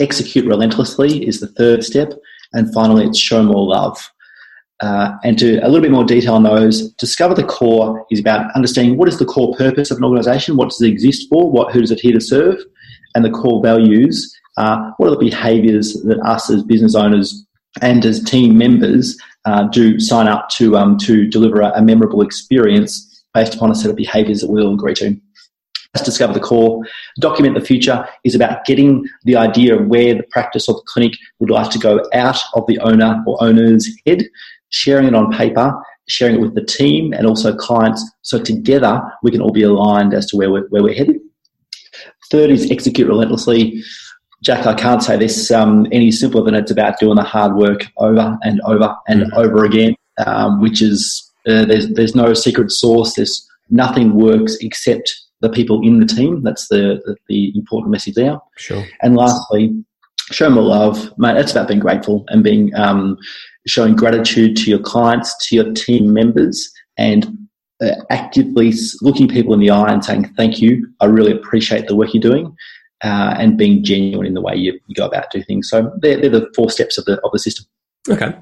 Execute 0.00 0.46
relentlessly 0.46 1.26
is 1.26 1.40
the 1.40 1.48
third 1.48 1.84
step. 1.84 2.12
And 2.52 2.72
finally, 2.72 3.06
it's 3.06 3.18
show 3.18 3.42
more 3.42 3.66
love. 3.66 3.98
Uh, 4.80 5.12
and 5.22 5.38
to 5.38 5.58
a 5.58 5.68
little 5.68 5.82
bit 5.82 5.90
more 5.90 6.04
detail 6.04 6.34
on 6.34 6.42
those, 6.42 6.90
discover 6.92 7.34
the 7.34 7.44
core 7.44 8.04
is 8.10 8.18
about 8.18 8.50
understanding 8.54 8.96
what 8.96 9.08
is 9.08 9.18
the 9.18 9.26
core 9.26 9.54
purpose 9.56 9.90
of 9.90 9.98
an 9.98 10.04
organization, 10.04 10.56
what 10.56 10.70
does 10.70 10.80
it 10.80 10.88
exist 10.88 11.28
for, 11.28 11.50
what 11.50 11.72
who 11.72 11.80
does 11.80 11.90
it 11.90 12.00
here 12.00 12.14
to 12.14 12.20
serve, 12.20 12.58
and 13.14 13.24
the 13.24 13.30
core 13.30 13.62
values 13.62 14.34
what 14.96 15.06
are 15.06 15.10
the 15.10 15.16
behaviors 15.16 15.94
that 16.04 16.18
us 16.20 16.50
as 16.50 16.62
business 16.62 16.94
owners 16.94 17.46
and 17.80 18.04
as 18.04 18.22
team 18.22 18.58
members 18.58 19.16
uh, 19.44 19.64
do 19.68 19.98
sign 19.98 20.28
up 20.28 20.48
to 20.50 20.76
um, 20.76 20.98
to 20.98 21.26
deliver 21.26 21.60
a, 21.60 21.70
a 21.72 21.82
memorable 21.82 22.20
experience 22.20 23.06
based 23.32 23.54
upon 23.54 23.70
a 23.70 23.74
set 23.74 23.90
of 23.90 23.96
behaviors 23.96 24.40
that 24.40 24.50
we'll 24.50 24.74
agree 24.74 24.94
to. 24.94 25.16
Let's 25.94 26.04
discover 26.04 26.32
the 26.32 26.40
core. 26.40 26.84
Document 27.18 27.56
the 27.56 27.64
future 27.64 28.06
is 28.22 28.36
about 28.36 28.64
getting 28.64 29.04
the 29.24 29.36
idea 29.36 29.76
of 29.76 29.88
where 29.88 30.14
the 30.14 30.22
practice 30.30 30.68
or 30.68 30.74
the 30.74 30.84
clinic 30.86 31.14
would 31.40 31.50
like 31.50 31.70
to 31.72 31.78
go 31.78 32.00
out 32.14 32.38
of 32.54 32.64
the 32.68 32.78
owner 32.78 33.22
or 33.26 33.42
owner's 33.42 33.88
head, 34.06 34.22
sharing 34.68 35.08
it 35.08 35.14
on 35.14 35.32
paper, 35.32 35.74
sharing 36.08 36.36
it 36.36 36.40
with 36.40 36.54
the 36.54 36.64
team 36.64 37.12
and 37.12 37.26
also 37.26 37.54
clients. 37.56 38.08
So 38.22 38.40
together 38.40 39.02
we 39.24 39.32
can 39.32 39.40
all 39.40 39.52
be 39.52 39.64
aligned 39.64 40.14
as 40.14 40.26
to 40.26 40.36
where 40.36 40.50
we're, 40.50 40.68
where 40.68 40.82
we're 40.82 40.94
headed. 40.94 41.16
Third 42.30 42.50
is 42.50 42.70
execute 42.70 43.08
relentlessly. 43.08 43.82
Jack, 44.44 44.66
I 44.66 44.74
can't 44.74 45.02
say 45.02 45.16
this 45.16 45.50
um, 45.50 45.88
any 45.90 46.12
simpler 46.12 46.44
than 46.44 46.54
it's 46.54 46.70
about 46.70 47.00
doing 47.00 47.16
the 47.16 47.22
hard 47.22 47.56
work 47.56 47.86
over 47.96 48.38
and 48.42 48.60
over 48.64 48.94
and 49.08 49.22
mm-hmm. 49.22 49.36
over 49.36 49.64
again, 49.64 49.96
um, 50.24 50.60
which 50.60 50.80
is 50.80 51.30
uh, 51.48 51.64
there's 51.64 51.88
there's 51.90 52.14
no 52.14 52.32
secret 52.32 52.70
sauce. 52.70 53.14
There's 53.14 53.46
nothing 53.68 54.14
works 54.14 54.56
except 54.60 55.14
the 55.40 55.48
people 55.48 55.80
in 55.82 56.00
the 56.00 56.06
team. 56.06 56.42
That's 56.42 56.68
the, 56.68 57.00
the, 57.04 57.16
the 57.28 57.52
important 57.56 57.92
message 57.92 58.14
there. 58.14 58.38
Sure. 58.56 58.84
And 59.02 59.16
lastly, 59.16 59.84
show 60.30 60.50
more 60.50 60.62
love, 60.62 61.12
mate. 61.18 61.36
It's 61.36 61.52
about 61.52 61.68
being 61.68 61.80
grateful 61.80 62.24
and 62.28 62.44
being 62.44 62.74
um, 62.74 63.16
showing 63.66 63.96
gratitude 63.96 64.56
to 64.58 64.70
your 64.70 64.78
clients, 64.80 65.34
to 65.48 65.56
your 65.56 65.72
team 65.72 66.12
members, 66.12 66.70
and 66.98 67.36
uh, 67.82 67.94
actively 68.10 68.74
looking 69.00 69.28
people 69.28 69.54
in 69.54 69.60
the 69.60 69.70
eye 69.70 69.92
and 69.92 70.04
saying 70.04 70.32
thank 70.36 70.60
you. 70.60 70.86
I 71.00 71.06
really 71.06 71.32
appreciate 71.32 71.86
the 71.86 71.96
work 71.96 72.12
you're 72.12 72.20
doing. 72.20 72.54
Uh, 73.02 73.34
and 73.38 73.56
being 73.56 73.82
genuine 73.82 74.26
in 74.26 74.34
the 74.34 74.42
way 74.42 74.54
you, 74.54 74.78
you 74.86 74.94
go 74.94 75.06
about 75.06 75.30
doing 75.30 75.42
things. 75.46 75.70
So 75.70 75.90
they're, 76.02 76.20
they're 76.20 76.28
the 76.28 76.52
four 76.54 76.68
steps 76.68 76.98
of 76.98 77.06
the 77.06 77.18
of 77.24 77.32
the 77.32 77.38
system. 77.38 77.64
Okay, 78.10 78.34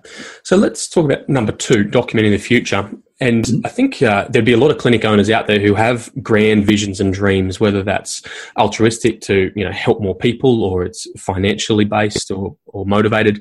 so 0.42 0.56
let's 0.56 0.88
talk 0.88 1.04
about 1.04 1.28
number 1.28 1.52
two, 1.52 1.84
documenting 1.84 2.32
the 2.32 2.38
future. 2.38 2.90
And 3.20 3.44
mm-hmm. 3.44 3.66
I 3.66 3.68
think 3.68 4.02
uh, 4.02 4.28
there'd 4.28 4.44
be 4.44 4.52
a 4.52 4.58
lot 4.58 4.70
of 4.70 4.78
clinic 4.78 5.04
owners 5.04 5.30
out 5.30 5.46
there 5.46 5.58
who 5.58 5.75
have 5.75 6.10
grand 6.22 6.66
visions 6.66 7.00
and 7.00 7.12
dreams, 7.12 7.58
whether 7.58 7.82
that's 7.82 8.22
altruistic 8.56 9.20
to 9.22 9.52
you 9.56 9.64
know 9.64 9.72
help 9.72 10.00
more 10.00 10.14
people, 10.14 10.62
or 10.64 10.84
it's 10.84 11.06
financially 11.18 11.84
based 11.84 12.30
or, 12.30 12.56
or 12.66 12.87
motivated. 12.87 13.40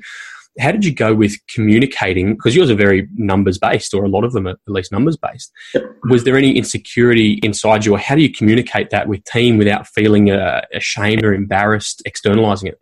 How 0.58 0.72
did 0.72 0.84
you 0.84 0.92
go 0.92 1.14
with 1.14 1.36
communicating? 1.46 2.34
Because 2.34 2.56
yours 2.56 2.68
are 2.68 2.74
very 2.74 3.06
numbers 3.14 3.58
based, 3.58 3.94
or 3.94 4.04
a 4.04 4.08
lot 4.08 4.24
of 4.24 4.32
them 4.32 4.48
are 4.48 4.52
at 4.52 4.58
least 4.66 4.90
numbers 4.90 5.16
based. 5.16 5.52
Yep. 5.72 5.84
Was 6.10 6.24
there 6.24 6.36
any 6.36 6.56
insecurity 6.56 7.38
inside 7.44 7.84
you, 7.84 7.94
or 7.94 7.98
how 7.98 8.16
do 8.16 8.22
you 8.22 8.32
communicate 8.32 8.90
that 8.90 9.06
with 9.06 9.22
team 9.24 9.58
without 9.58 9.86
feeling 9.86 10.32
uh, 10.32 10.62
ashamed 10.74 11.24
or 11.24 11.32
embarrassed 11.32 12.02
externalizing 12.04 12.68
it? 12.68 12.80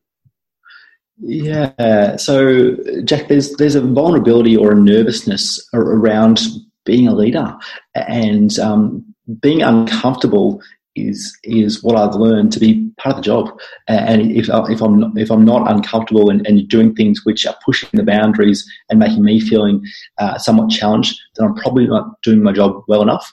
Yeah. 1.19 2.17
So, 2.17 2.76
Jack, 3.05 3.29
there's 3.29 3.53
there's 3.57 3.75
a 3.75 3.83
vulnerability 3.83 4.57
or 4.57 4.73
a 4.73 4.76
nervousness 4.76 5.67
around 5.75 6.41
being 6.87 7.07
a 7.07 7.14
leader 7.14 7.55
and 7.95 8.59
um, 8.59 9.05
being 9.40 9.62
uncomfortable 9.62 10.62
is 10.97 11.37
is 11.45 11.83
what 11.83 11.97
I've 11.97 12.14
learned 12.14 12.52
to 12.52 12.61
be 12.61 12.90
part 12.97 13.16
of 13.16 13.23
the 13.23 13.26
job. 13.26 13.50
And 13.87 14.33
if 14.33 14.49
if 14.49 14.81
I'm 14.81 15.16
if 15.16 15.31
I'm 15.31 15.45
not 15.45 15.71
uncomfortable 15.71 16.31
and, 16.31 16.47
and 16.47 16.66
doing 16.69 16.95
things 16.95 17.25
which 17.25 17.47
are 17.47 17.57
pushing 17.64 17.90
the 17.93 18.02
boundaries 18.02 18.64
and 18.88 18.99
making 18.99 19.23
me 19.23 19.40
feeling 19.40 19.85
uh, 20.19 20.38
somewhat 20.38 20.71
challenged, 20.71 21.21
then 21.37 21.49
I'm 21.49 21.55
probably 21.55 21.87
not 21.87 22.21
doing 22.23 22.43
my 22.43 22.52
job 22.52 22.83
well 22.88 23.02
enough. 23.02 23.33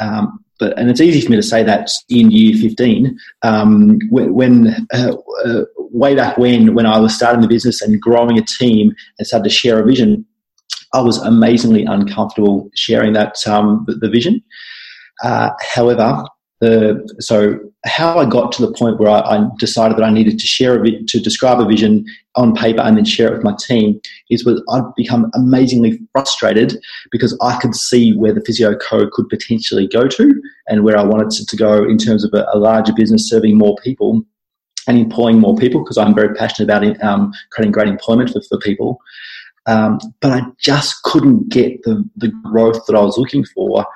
Um, 0.00 0.40
but 0.58 0.78
and 0.78 0.88
it's 0.88 1.00
easy 1.00 1.20
for 1.20 1.30
me 1.30 1.36
to 1.36 1.42
say 1.42 1.62
that 1.62 1.90
in 2.08 2.30
year 2.30 2.56
15 2.56 3.18
um, 3.42 3.98
when, 4.10 4.86
uh, 4.92 5.12
uh, 5.44 5.64
way 5.76 6.14
back 6.14 6.38
when 6.38 6.74
when 6.74 6.86
I 6.86 6.98
was 6.98 7.14
starting 7.14 7.42
the 7.42 7.48
business 7.48 7.82
and 7.82 8.00
growing 8.00 8.38
a 8.38 8.42
team 8.42 8.94
and 9.18 9.26
started 9.26 9.44
to 9.44 9.54
share 9.54 9.80
a 9.80 9.84
vision. 9.84 10.24
I 10.92 11.00
was 11.00 11.18
amazingly 11.18 11.84
uncomfortable 11.84 12.70
sharing 12.74 13.12
that 13.14 13.46
um, 13.46 13.84
the, 13.88 14.08
vision. 14.08 14.42
Uh, 15.22 15.50
however, 15.60 16.24
the 16.60 17.06
so 17.18 17.58
how 17.84 18.18
I 18.18 18.24
got 18.24 18.52
to 18.52 18.64
the 18.64 18.72
point 18.72 18.98
where 18.98 19.10
I, 19.10 19.20
I 19.20 19.48
decided 19.58 19.98
that 19.98 20.04
I 20.04 20.10
needed 20.10 20.38
to 20.38 20.46
share 20.46 20.82
a 20.82 21.02
to 21.02 21.20
describe 21.20 21.60
a 21.60 21.66
vision 21.66 22.06
on 22.36 22.54
paper 22.54 22.80
and 22.80 22.96
then 22.96 23.04
share 23.04 23.28
it 23.28 23.34
with 23.34 23.44
my 23.44 23.54
team 23.58 24.00
is 24.30 24.44
was 24.44 24.62
I'd 24.70 24.94
become 24.96 25.30
amazingly 25.34 26.00
frustrated 26.12 26.78
because 27.10 27.36
I 27.42 27.58
could 27.60 27.74
see 27.74 28.16
where 28.16 28.32
the 28.32 28.40
physio 28.40 28.76
co 28.76 29.08
could 29.10 29.28
potentially 29.28 29.88
go 29.88 30.06
to 30.06 30.42
and 30.68 30.84
where 30.84 30.96
I 30.96 31.04
wanted 31.04 31.32
it 31.32 31.48
to 31.48 31.56
go 31.56 31.84
in 31.84 31.98
terms 31.98 32.24
of 32.24 32.32
a, 32.32 32.46
a 32.52 32.58
larger 32.58 32.92
business 32.94 33.28
serving 33.28 33.58
more 33.58 33.76
people 33.82 34.24
and 34.86 34.98
employing 34.98 35.40
more 35.40 35.56
people 35.56 35.82
because 35.82 35.98
I'm 35.98 36.14
very 36.14 36.34
passionate 36.34 36.70
about 36.70 37.02
um, 37.02 37.32
creating 37.50 37.72
great 37.72 37.88
employment 37.88 38.30
for, 38.30 38.40
for 38.42 38.58
people. 38.58 39.00
Um, 39.66 39.98
but 40.20 40.30
I 40.30 40.42
just 40.60 41.02
couldn't 41.02 41.48
get 41.48 41.82
the, 41.84 42.08
the 42.16 42.28
growth 42.44 42.84
that 42.86 42.96
I 42.96 43.00
was 43.00 43.18
looking 43.18 43.44
for. 43.44 43.86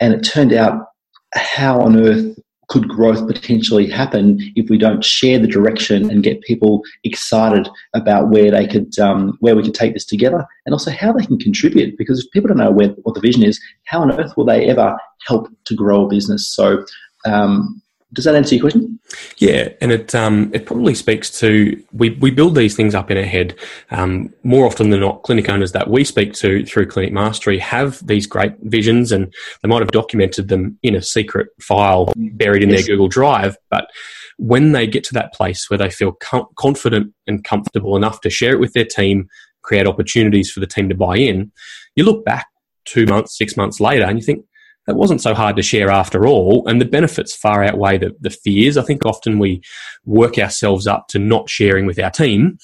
And 0.00 0.12
it 0.12 0.22
turned 0.24 0.52
out 0.52 0.86
how 1.34 1.80
on 1.80 1.96
earth 1.96 2.38
could 2.68 2.88
growth 2.88 3.26
potentially 3.26 3.86
happen 3.86 4.38
if 4.56 4.70
we 4.70 4.78
don't 4.78 5.04
share 5.04 5.38
the 5.38 5.46
direction 5.46 6.10
and 6.10 6.22
get 6.22 6.40
people 6.40 6.82
excited 7.04 7.68
about 7.92 8.30
where 8.30 8.50
they 8.50 8.66
could 8.66 8.98
um, 8.98 9.36
where 9.40 9.54
we 9.54 9.62
could 9.62 9.74
take 9.74 9.92
this 9.92 10.06
together 10.06 10.46
and 10.64 10.72
also 10.72 10.90
how 10.90 11.12
they 11.12 11.26
can 11.26 11.38
contribute 11.38 11.98
because 11.98 12.20
if 12.20 12.30
people 12.30 12.48
don't 12.48 12.56
know 12.56 12.70
where, 12.70 12.88
what 13.02 13.14
the 13.14 13.20
vision 13.20 13.42
is 13.42 13.60
how 13.84 14.00
on 14.00 14.18
earth 14.18 14.34
will 14.38 14.46
they 14.46 14.66
ever 14.66 14.96
help 15.26 15.48
to 15.66 15.74
grow 15.74 16.06
a 16.06 16.08
business 16.08 16.48
so 16.48 16.82
um, 17.26 17.81
does 18.12 18.24
that 18.24 18.34
answer 18.34 18.54
your 18.54 18.62
question? 18.62 18.98
Yeah, 19.38 19.70
and 19.80 19.90
it 19.90 20.14
um, 20.14 20.50
it 20.52 20.66
probably 20.66 20.94
speaks 20.94 21.30
to 21.40 21.82
we, 21.92 22.10
we 22.10 22.30
build 22.30 22.54
these 22.54 22.76
things 22.76 22.94
up 22.94 23.10
in 23.10 23.16
our 23.16 23.24
head. 23.24 23.56
Um, 23.90 24.32
more 24.42 24.66
often 24.66 24.90
than 24.90 25.00
not, 25.00 25.22
clinic 25.22 25.48
owners 25.48 25.72
that 25.72 25.88
we 25.88 26.04
speak 26.04 26.34
to 26.34 26.64
through 26.66 26.86
Clinic 26.86 27.12
Mastery 27.12 27.58
have 27.58 28.06
these 28.06 28.26
great 28.26 28.54
visions, 28.62 29.12
and 29.12 29.32
they 29.62 29.68
might 29.68 29.80
have 29.80 29.90
documented 29.90 30.48
them 30.48 30.78
in 30.82 30.94
a 30.94 31.02
secret 31.02 31.48
file 31.60 32.12
buried 32.16 32.62
in 32.62 32.70
yes. 32.70 32.80
their 32.80 32.94
Google 32.94 33.08
Drive. 33.08 33.56
But 33.70 33.88
when 34.36 34.72
they 34.72 34.86
get 34.86 35.04
to 35.04 35.14
that 35.14 35.32
place 35.32 35.70
where 35.70 35.78
they 35.78 35.90
feel 35.90 36.12
com- 36.12 36.48
confident 36.56 37.14
and 37.26 37.44
comfortable 37.44 37.96
enough 37.96 38.20
to 38.22 38.30
share 38.30 38.52
it 38.52 38.60
with 38.60 38.72
their 38.72 38.84
team, 38.84 39.28
create 39.62 39.86
opportunities 39.86 40.50
for 40.50 40.60
the 40.60 40.66
team 40.66 40.88
to 40.88 40.94
buy 40.94 41.16
in, 41.16 41.52
you 41.96 42.04
look 42.04 42.24
back 42.24 42.46
two 42.84 43.06
months, 43.06 43.36
six 43.36 43.56
months 43.56 43.80
later, 43.80 44.04
and 44.04 44.18
you 44.18 44.24
think, 44.24 44.44
that 44.86 44.96
wasn't 44.96 45.20
so 45.20 45.34
hard 45.34 45.56
to 45.56 45.62
share 45.62 45.90
after 45.90 46.26
all, 46.26 46.66
and 46.66 46.80
the 46.80 46.86
benefits 46.86 47.34
far 47.34 47.62
outweigh 47.62 47.98
the, 47.98 48.16
the 48.20 48.30
fears. 48.30 48.76
I 48.76 48.82
think 48.82 49.06
often 49.06 49.38
we 49.38 49.62
work 50.04 50.38
ourselves 50.38 50.86
up 50.86 51.08
to 51.08 51.18
not 51.18 51.48
sharing 51.48 51.86
with 51.86 51.98
our 51.98 52.10
team 52.10 52.58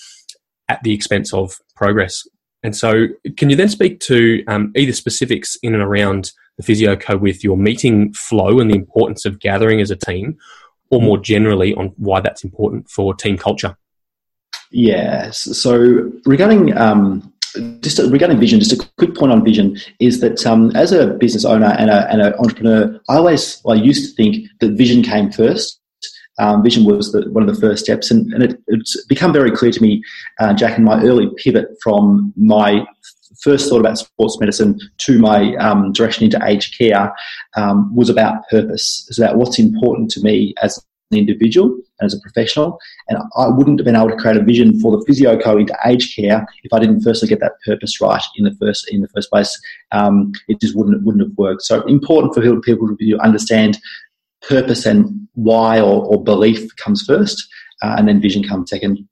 at 0.68 0.82
the 0.82 0.92
expense 0.92 1.32
of 1.32 1.58
progress. 1.76 2.26
And 2.62 2.76
so, 2.76 3.06
can 3.36 3.50
you 3.50 3.56
then 3.56 3.68
speak 3.68 4.00
to 4.00 4.44
um, 4.48 4.72
either 4.74 4.92
specifics 4.92 5.56
in 5.62 5.74
and 5.74 5.82
around 5.82 6.32
the 6.56 6.64
physio 6.64 6.96
co 6.96 7.16
with 7.16 7.44
your 7.44 7.56
meeting 7.56 8.12
flow 8.14 8.58
and 8.58 8.68
the 8.68 8.74
importance 8.74 9.24
of 9.24 9.38
gathering 9.38 9.80
as 9.80 9.92
a 9.92 9.96
team, 9.96 10.36
or 10.90 11.00
more 11.00 11.18
generally 11.18 11.72
on 11.74 11.92
why 11.96 12.20
that's 12.20 12.42
important 12.42 12.90
for 12.90 13.14
team 13.14 13.38
culture? 13.38 13.76
Yes. 14.72 15.56
So, 15.56 16.10
regarding 16.26 16.76
um, 16.76 17.32
just 17.80 17.98
regarding 17.98 18.38
vision, 18.38 18.60
just 18.60 18.72
a 18.72 18.88
quick 18.98 19.14
point 19.14 19.32
on 19.32 19.44
vision 19.44 19.76
is 20.00 20.20
that 20.20 20.46
um, 20.46 20.74
as 20.76 20.92
a 20.92 21.08
business 21.14 21.44
owner 21.44 21.74
and, 21.78 21.90
a, 21.90 22.10
and 22.10 22.20
an 22.20 22.34
entrepreneur, 22.34 23.00
I 23.08 23.16
always 23.16 23.60
well, 23.64 23.78
I 23.78 23.82
used 23.82 24.08
to 24.08 24.14
think 24.16 24.46
that 24.60 24.72
vision 24.72 25.02
came 25.02 25.30
first. 25.30 25.80
Um, 26.40 26.62
vision 26.62 26.84
was 26.84 27.10
the, 27.10 27.28
one 27.30 27.48
of 27.48 27.52
the 27.52 27.60
first 27.60 27.84
steps, 27.84 28.12
and, 28.12 28.32
and 28.32 28.44
it, 28.44 28.62
it's 28.68 29.04
become 29.06 29.32
very 29.32 29.50
clear 29.50 29.72
to 29.72 29.82
me, 29.82 30.02
uh, 30.38 30.54
Jack, 30.54 30.78
in 30.78 30.84
my 30.84 31.02
early 31.02 31.28
pivot 31.36 31.66
from 31.82 32.32
my 32.36 32.86
first 33.42 33.68
thought 33.68 33.80
about 33.80 33.98
sports 33.98 34.38
medicine 34.40 34.78
to 34.98 35.18
my 35.18 35.54
um, 35.56 35.92
direction 35.92 36.24
into 36.24 36.40
aged 36.44 36.76
care 36.78 37.12
um, 37.56 37.94
was 37.94 38.08
about 38.08 38.48
purpose. 38.48 39.04
It's 39.08 39.18
about 39.18 39.36
what's 39.36 39.58
important 39.58 40.10
to 40.12 40.20
me 40.20 40.54
as 40.62 40.84
an 41.10 41.18
individual 41.18 41.76
as 42.00 42.14
a 42.14 42.20
professional. 42.20 42.78
And 43.08 43.18
I 43.36 43.48
wouldn't 43.48 43.80
have 43.80 43.84
been 43.84 43.96
able 43.96 44.10
to 44.10 44.16
create 44.16 44.36
a 44.36 44.42
vision 44.42 44.78
for 44.80 44.96
the 44.96 45.04
physio 45.06 45.38
co 45.38 45.56
into 45.56 45.76
aged 45.86 46.14
care 46.14 46.46
if 46.64 46.72
I 46.72 46.78
didn't 46.78 47.02
firstly 47.02 47.28
get 47.28 47.40
that 47.40 47.60
purpose 47.64 48.00
right 48.00 48.22
in 48.36 48.44
the 48.44 48.54
first 48.60 48.88
in 48.90 49.00
the 49.00 49.08
first 49.08 49.30
place. 49.30 49.58
Um, 49.92 50.32
it 50.48 50.60
just 50.60 50.76
wouldn't 50.76 51.02
wouldn't 51.04 51.24
have 51.24 51.36
worked. 51.36 51.62
So 51.62 51.82
important 51.86 52.34
for 52.34 52.60
people 52.60 52.96
to 52.96 53.18
understand 53.18 53.78
purpose 54.42 54.86
and 54.86 55.28
why 55.34 55.80
or, 55.80 56.04
or 56.04 56.22
belief 56.22 56.74
comes 56.76 57.04
first, 57.04 57.48
uh, 57.82 57.96
and 57.98 58.08
then 58.08 58.20
vision 58.20 58.46
comes 58.46 58.70
second. 58.70 59.08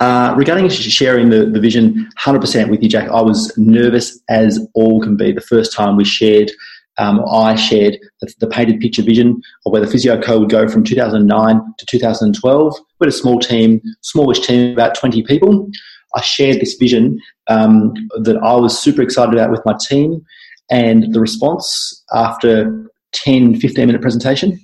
Uh, 0.00 0.34
regarding 0.36 0.68
sharing 0.70 1.28
the, 1.28 1.44
the 1.44 1.60
vision, 1.60 2.08
100% 2.18 2.70
with 2.70 2.82
you, 2.82 2.88
Jack, 2.88 3.08
I 3.10 3.20
was 3.20 3.56
nervous 3.58 4.18
as 4.30 4.58
all 4.74 5.02
can 5.02 5.16
be 5.16 5.32
the 5.32 5.40
first 5.42 5.72
time 5.72 5.96
we 5.96 6.04
shared 6.04 6.50
um, 6.98 7.24
I 7.30 7.54
shared 7.56 7.98
the, 8.20 8.32
the, 8.40 8.46
painted 8.46 8.80
picture 8.80 9.02
vision 9.02 9.42
of 9.64 9.72
where 9.72 9.82
the 9.82 9.86
physio 9.86 10.20
co 10.20 10.40
would 10.40 10.50
go 10.50 10.68
from 10.68 10.82
2009 10.82 11.60
to 11.78 11.86
2012. 11.86 12.74
We 12.98 13.04
had 13.04 13.08
a 13.08 13.16
small 13.16 13.38
team, 13.38 13.82
smallish 14.00 14.40
team, 14.40 14.72
about 14.72 14.94
20 14.94 15.22
people. 15.24 15.68
I 16.14 16.22
shared 16.22 16.60
this 16.60 16.74
vision 16.74 17.20
um, 17.48 17.92
that 18.22 18.36
I 18.38 18.54
was 18.56 18.78
super 18.78 19.02
excited 19.02 19.34
about 19.34 19.50
with 19.50 19.62
my 19.66 19.76
team, 19.88 20.24
and 20.70 21.12
the 21.12 21.20
response 21.20 22.02
after 22.14 22.90
10, 23.12 23.60
15 23.60 23.86
minute 23.86 24.02
presentation 24.02 24.58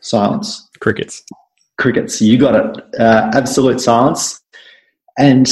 silence. 0.00 0.68
Crickets. 0.80 1.22
Crickets. 1.78 2.20
You 2.20 2.38
got 2.38 2.54
it. 2.54 3.00
Uh, 3.00 3.30
absolute 3.34 3.80
silence. 3.80 4.40
And 5.18 5.48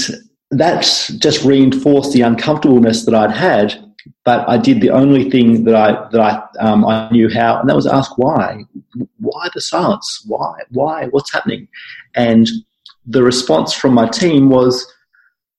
that 0.50 0.82
just 1.18 1.44
reinforced 1.44 2.12
the 2.12 2.22
uncomfortableness 2.22 3.04
that 3.04 3.14
I'd 3.14 3.30
had 3.30 3.87
but 4.24 4.48
I 4.48 4.56
did 4.58 4.80
the 4.80 4.90
only 4.90 5.30
thing 5.30 5.64
that 5.64 5.74
I 5.74 6.08
that 6.10 6.20
I 6.20 6.42
um, 6.60 6.84
I 6.84 7.10
knew 7.10 7.28
how, 7.28 7.60
and 7.60 7.68
that 7.68 7.76
was 7.76 7.86
ask 7.86 8.16
why. 8.18 8.64
Why 9.18 9.48
the 9.54 9.60
silence? 9.60 10.24
Why? 10.26 10.54
Why? 10.70 11.06
What's 11.06 11.32
happening? 11.32 11.68
And 12.14 12.48
the 13.06 13.22
response 13.22 13.72
from 13.72 13.94
my 13.94 14.06
team 14.08 14.50
was, 14.50 14.86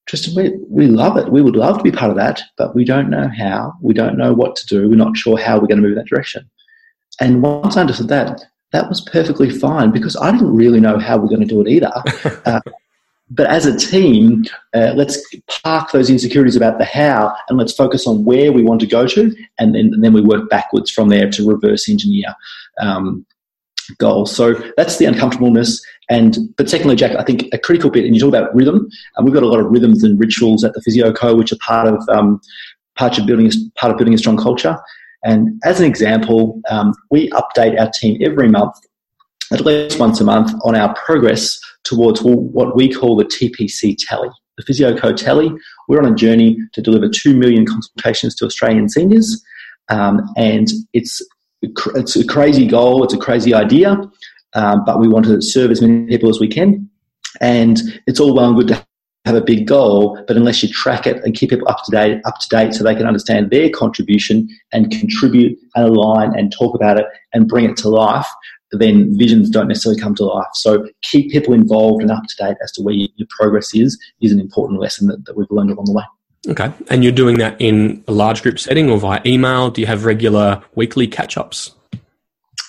Tristan, 0.05 0.36
we, 0.36 0.58
we 0.69 0.88
love 0.88 1.17
it. 1.17 1.31
We 1.31 1.41
would 1.41 1.55
love 1.55 1.77
to 1.77 1.84
be 1.84 1.91
part 1.91 2.12
of 2.12 2.17
that, 2.17 2.41
but 2.58 2.75
we 2.75 2.86
don't 2.86 3.10
know 3.10 3.27
how. 3.27 3.74
We 3.81 3.93
don't 3.93 4.17
know 4.17 4.34
what 4.34 4.55
to 4.58 4.65
do. 4.67 4.88
We're 4.88 4.96
not 4.96 5.17
sure 5.17 5.38
how 5.38 5.55
we're 5.55 5.67
going 5.67 5.81
to 5.81 5.88
move 5.88 5.93
in 5.93 5.98
that 5.98 6.08
direction. 6.08 6.50
And 7.19 7.41
once 7.41 7.75
I 7.75 7.81
understood 7.81 8.08
that, 8.10 8.43
that 8.72 8.88
was 8.88 9.01
perfectly 9.01 9.50
fine 9.50 9.91
because 9.91 10.15
I 10.15 10.31
didn't 10.31 10.55
really 10.55 10.79
know 10.79 11.00
how 11.00 11.17
we're 11.17 11.27
going 11.27 11.41
to 11.41 11.46
do 11.46 11.62
it 11.62 11.67
either. 11.67 11.91
Uh, 12.46 12.62
but 13.29 13.48
as 13.48 13.65
a 13.65 13.77
team, 13.77 14.45
uh, 14.74 14.93
let's 14.95 15.24
park 15.63 15.91
those 15.91 16.09
insecurities 16.09 16.55
about 16.55 16.79
the 16.79 16.86
how 16.86 17.36
and 17.48 17.57
let's 17.57 17.74
focus 17.74 18.07
on 18.07 18.25
where 18.25 18.51
we 18.51 18.63
want 18.63 18.81
to 18.81 18.88
go 18.88 19.05
to, 19.07 19.36
and 19.59 19.75
then, 19.75 19.91
and 19.93 20.03
then 20.03 20.13
we 20.13 20.21
work 20.21 20.50
backwards 20.50 20.89
from 20.89 21.09
there 21.09 21.29
to 21.29 21.48
reverse 21.48 21.88
engineer 21.88 22.33
um, 22.79 23.25
goals. 23.98 24.36
So 24.36 24.53
that's 24.77 24.98
the 24.98 25.05
uncomfortableness. 25.05 25.81
And 26.09 26.38
but 26.57 26.69
secondly, 26.69 26.95
Jack, 26.95 27.15
I 27.17 27.24
think 27.24 27.45
a 27.53 27.59
critical 27.59 27.91
bit, 27.91 28.05
and 28.05 28.15
you 28.15 28.21
talk 28.21 28.29
about 28.29 28.53
rhythm, 28.55 28.89
and 29.15 29.25
we've 29.25 29.33
got 29.33 29.43
a 29.43 29.48
lot 29.48 29.59
of 29.59 29.67
rhythms 29.67 30.03
and 30.03 30.19
rituals 30.19 30.63
at 30.63 30.74
the 30.74 30.81
Physio 30.81 31.13
Co, 31.13 31.36
which 31.36 31.51
are 31.51 31.57
part 31.57 31.88
of 31.88 32.07
um, 32.09 32.41
part 32.95 33.17
of 33.19 33.27
building 33.27 33.51
part 33.75 33.91
of 33.91 33.98
building 33.98 34.15
a 34.15 34.17
strong 34.17 34.38
culture. 34.38 34.77
And 35.24 35.62
as 35.65 35.79
an 35.79 35.86
example, 35.86 36.62
um, 36.69 36.93
we 37.12 37.29
update 37.31 37.79
our 37.79 37.91
team 37.91 38.19
every 38.24 38.48
month 38.48 38.74
at 39.51 39.62
least 39.62 40.00
once 40.00 40.21
a 40.21 40.24
month 40.24 40.51
on 40.63 40.75
our 40.75 40.93
progress 40.93 41.59
towards 41.83 42.21
what 42.21 42.75
we 42.75 42.91
call 42.91 43.15
the 43.15 43.25
TPC 43.25 43.95
tally, 44.00 44.29
the 44.57 44.63
Physio 44.63 44.95
Co 44.98 45.13
tally. 45.13 45.51
We're 45.88 46.01
on 46.01 46.12
a 46.12 46.15
journey 46.15 46.57
to 46.74 46.81
deliver 46.81 47.09
2 47.09 47.36
million 47.36 47.65
consultations 47.65 48.36
to 48.36 48.45
Australian 48.45 48.89
seniors. 48.89 49.43
Um, 49.89 50.21
and 50.38 50.67
it's, 50.93 51.21
it's 51.62 52.15
a 52.15 52.25
crazy 52.25 52.67
goal, 52.67 53.03
it's 53.03 53.13
a 53.13 53.17
crazy 53.17 53.53
idea, 53.53 53.98
um, 54.53 54.83
but 54.86 55.00
we 55.00 55.07
want 55.07 55.25
to 55.25 55.41
serve 55.41 55.71
as 55.71 55.81
many 55.81 56.05
people 56.05 56.29
as 56.29 56.39
we 56.39 56.48
can. 56.48 56.89
And 57.41 57.79
it's 58.07 58.19
all 58.19 58.36
well 58.36 58.48
and 58.48 58.55
good 58.55 58.67
to 58.69 58.86
have 59.25 59.36
a 59.36 59.41
big 59.41 59.67
goal, 59.67 60.21
but 60.27 60.38
unless 60.38 60.63
you 60.63 60.69
track 60.69 61.05
it 61.05 61.24
and 61.24 61.36
keep 61.36 61.50
people 61.50 61.67
up 61.67 61.83
to 61.83 61.91
date, 61.91 62.21
up 62.25 62.39
to 62.39 62.48
date, 62.50 62.74
so 62.74 62.83
they 62.83 62.95
can 62.95 63.05
understand 63.05 63.51
their 63.51 63.69
contribution 63.69 64.48
and 64.71 64.91
contribute 64.91 65.57
and 65.75 65.86
align 65.86 66.38
and 66.38 66.51
talk 66.51 66.74
about 66.74 67.00
it 67.00 67.05
and 67.33 67.48
bring 67.48 67.65
it 67.65 67.77
to 67.77 67.89
life, 67.89 68.27
then 68.71 69.17
visions 69.17 69.49
don't 69.49 69.67
necessarily 69.67 69.99
come 69.99 70.15
to 70.15 70.25
life. 70.25 70.47
So 70.53 70.88
keep 71.01 71.31
people 71.31 71.53
involved 71.53 72.01
and 72.01 72.11
up 72.11 72.23
to 72.23 72.35
date 72.35 72.57
as 72.63 72.71
to 72.73 72.81
where 72.81 72.93
your 72.93 73.09
progress 73.29 73.73
is 73.73 73.99
is 74.21 74.31
an 74.31 74.39
important 74.39 74.79
lesson 74.79 75.07
that, 75.07 75.25
that 75.25 75.35
we've 75.35 75.49
learned 75.49 75.71
along 75.71 75.85
the 75.85 75.93
way. 75.93 76.03
Okay. 76.47 76.71
And 76.89 77.03
you're 77.03 77.13
doing 77.13 77.38
that 77.39 77.59
in 77.59 78.03
a 78.07 78.11
large 78.11 78.41
group 78.43 78.59
setting 78.59 78.89
or 78.89 78.97
via 78.97 79.21
email? 79.25 79.69
Do 79.69 79.81
you 79.81 79.88
have 79.88 80.05
regular 80.05 80.61
weekly 80.75 81.07
catch 81.07 81.38
ups? 81.38 81.75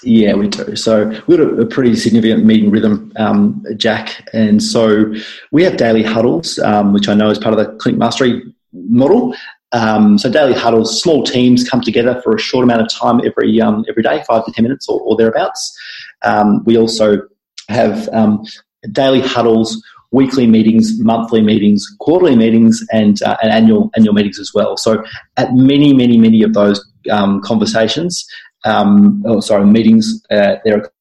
Yeah, 0.02 0.34
we 0.34 0.48
do. 0.48 0.76
So 0.76 1.08
we've 1.26 1.38
got 1.38 1.58
a, 1.58 1.66
pretty 1.66 1.94
significant 1.94 2.44
meeting 2.44 2.70
rhythm, 2.70 3.12
um, 3.16 3.64
Jack. 3.76 4.26
And 4.32 4.62
so 4.62 5.12
we 5.52 5.62
have 5.62 5.76
daily 5.76 6.02
huddles, 6.02 6.58
um, 6.60 6.92
which 6.94 7.08
I 7.08 7.14
know 7.14 7.28
is 7.28 7.38
part 7.38 7.56
of 7.56 7.58
the 7.58 7.76
Clinic 7.76 7.98
Mastery 7.98 8.42
model. 8.72 9.34
Um, 9.72 10.18
so 10.18 10.28
daily 10.28 10.52
huddles, 10.52 11.00
small 11.00 11.22
teams 11.22 11.68
come 11.68 11.80
together 11.80 12.20
for 12.22 12.34
a 12.34 12.38
short 12.40 12.64
amount 12.64 12.82
of 12.82 12.88
time 12.88 13.20
every 13.24 13.60
um, 13.60 13.84
every 13.88 14.02
day, 14.02 14.22
five 14.26 14.44
to 14.44 14.52
ten 14.52 14.64
minutes 14.64 14.88
or, 14.88 15.00
or 15.00 15.16
thereabouts. 15.16 15.78
Um, 16.22 16.64
we 16.64 16.76
also 16.76 17.22
have 17.68 18.08
um, 18.12 18.44
daily 18.90 19.20
huddles, 19.20 19.80
weekly 20.10 20.46
meetings, 20.46 20.98
monthly 20.98 21.40
meetings, 21.40 21.86
quarterly 22.00 22.34
meetings, 22.34 22.84
and, 22.92 23.22
uh, 23.22 23.36
and 23.42 23.52
annual 23.52 23.90
annual 23.96 24.12
meetings 24.12 24.40
as 24.40 24.52
well. 24.52 24.76
So 24.76 25.04
at 25.36 25.54
many, 25.54 25.92
many, 25.94 26.18
many 26.18 26.42
of 26.42 26.52
those 26.52 26.84
um, 27.10 27.40
conversations, 27.42 28.26
um, 28.64 29.22
oh, 29.24 29.40
sorry, 29.40 29.64
meetings, 29.66 30.20
uh, 30.32 30.56
there 30.64 30.78
are 30.78 30.92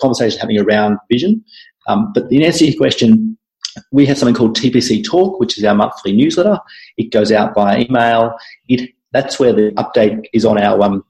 conversations 0.00 0.40
happening 0.40 0.60
around 0.60 0.98
vision. 1.10 1.44
But 1.86 2.24
in 2.32 2.42
answer 2.42 2.58
to 2.58 2.70
your 2.72 2.76
question, 2.76 3.38
we 3.92 4.06
have 4.06 4.18
something 4.18 4.34
called 4.34 4.56
TPC 4.56 5.04
Talk, 5.04 5.38
which 5.40 5.58
is 5.58 5.64
our 5.64 5.74
monthly 5.74 6.12
newsletter. 6.12 6.58
It 6.96 7.12
goes 7.12 7.32
out 7.32 7.54
by 7.54 7.80
email. 7.80 8.36
It 8.68 8.90
that's 9.12 9.38
where 9.38 9.52
the 9.52 9.70
update 9.72 10.24
is 10.32 10.44
on 10.44 10.58
our 10.58 10.82
um, 10.82 11.04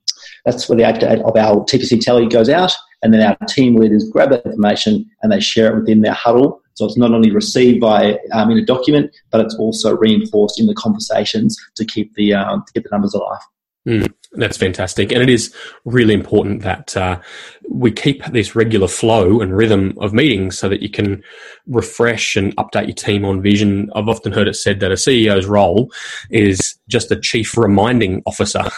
that's 0.44 0.68
where 0.68 0.76
the 0.76 0.84
update 0.84 1.20
of 1.22 1.36
our 1.36 1.64
TPC 1.64 2.00
Tally 2.00 2.28
goes 2.28 2.48
out, 2.48 2.72
and 3.02 3.12
then 3.12 3.22
our 3.22 3.36
team 3.48 3.76
leaders 3.76 4.08
grab 4.08 4.30
that 4.30 4.46
information 4.46 5.08
and 5.22 5.32
they 5.32 5.40
share 5.40 5.72
it 5.72 5.80
within 5.80 6.02
their 6.02 6.12
huddle. 6.12 6.60
So 6.74 6.84
it's 6.84 6.98
not 6.98 7.12
only 7.12 7.30
received 7.30 7.80
by 7.80 8.18
um, 8.32 8.50
in 8.50 8.58
a 8.58 8.64
document, 8.64 9.10
but 9.30 9.40
it's 9.40 9.54
also 9.56 9.96
reinforced 9.96 10.60
in 10.60 10.66
the 10.66 10.74
conversations 10.74 11.56
to 11.74 11.84
keep 11.84 12.14
the 12.14 12.34
uh, 12.34 12.56
to 12.56 12.72
keep 12.74 12.84
the 12.84 12.90
numbers 12.92 13.14
alive. 13.14 13.40
Mm, 13.88 14.12
that's 14.36 14.56
fantastic. 14.56 15.12
And 15.12 15.22
it 15.22 15.28
is 15.28 15.54
really 15.84 16.14
important 16.14 16.62
that 16.62 16.96
uh, 16.96 17.20
we 17.68 17.90
keep 17.90 18.24
this 18.26 18.54
regular 18.54 18.88
flow 18.88 19.40
and 19.40 19.56
rhythm 19.56 19.94
of 20.00 20.12
meetings 20.12 20.58
so 20.58 20.68
that 20.68 20.82
you 20.82 20.88
can 20.88 21.22
refresh 21.66 22.36
and 22.36 22.54
update 22.56 22.86
your 22.86 22.94
team 22.94 23.24
on 23.24 23.42
vision. 23.42 23.90
I've 23.94 24.08
often 24.08 24.32
heard 24.32 24.48
it 24.48 24.54
said 24.54 24.80
that 24.80 24.92
a 24.92 24.94
CEO's 24.94 25.46
role 25.46 25.90
is 26.30 26.78
just 26.88 27.10
a 27.10 27.20
chief 27.20 27.56
reminding 27.56 28.22
officer. 28.26 28.64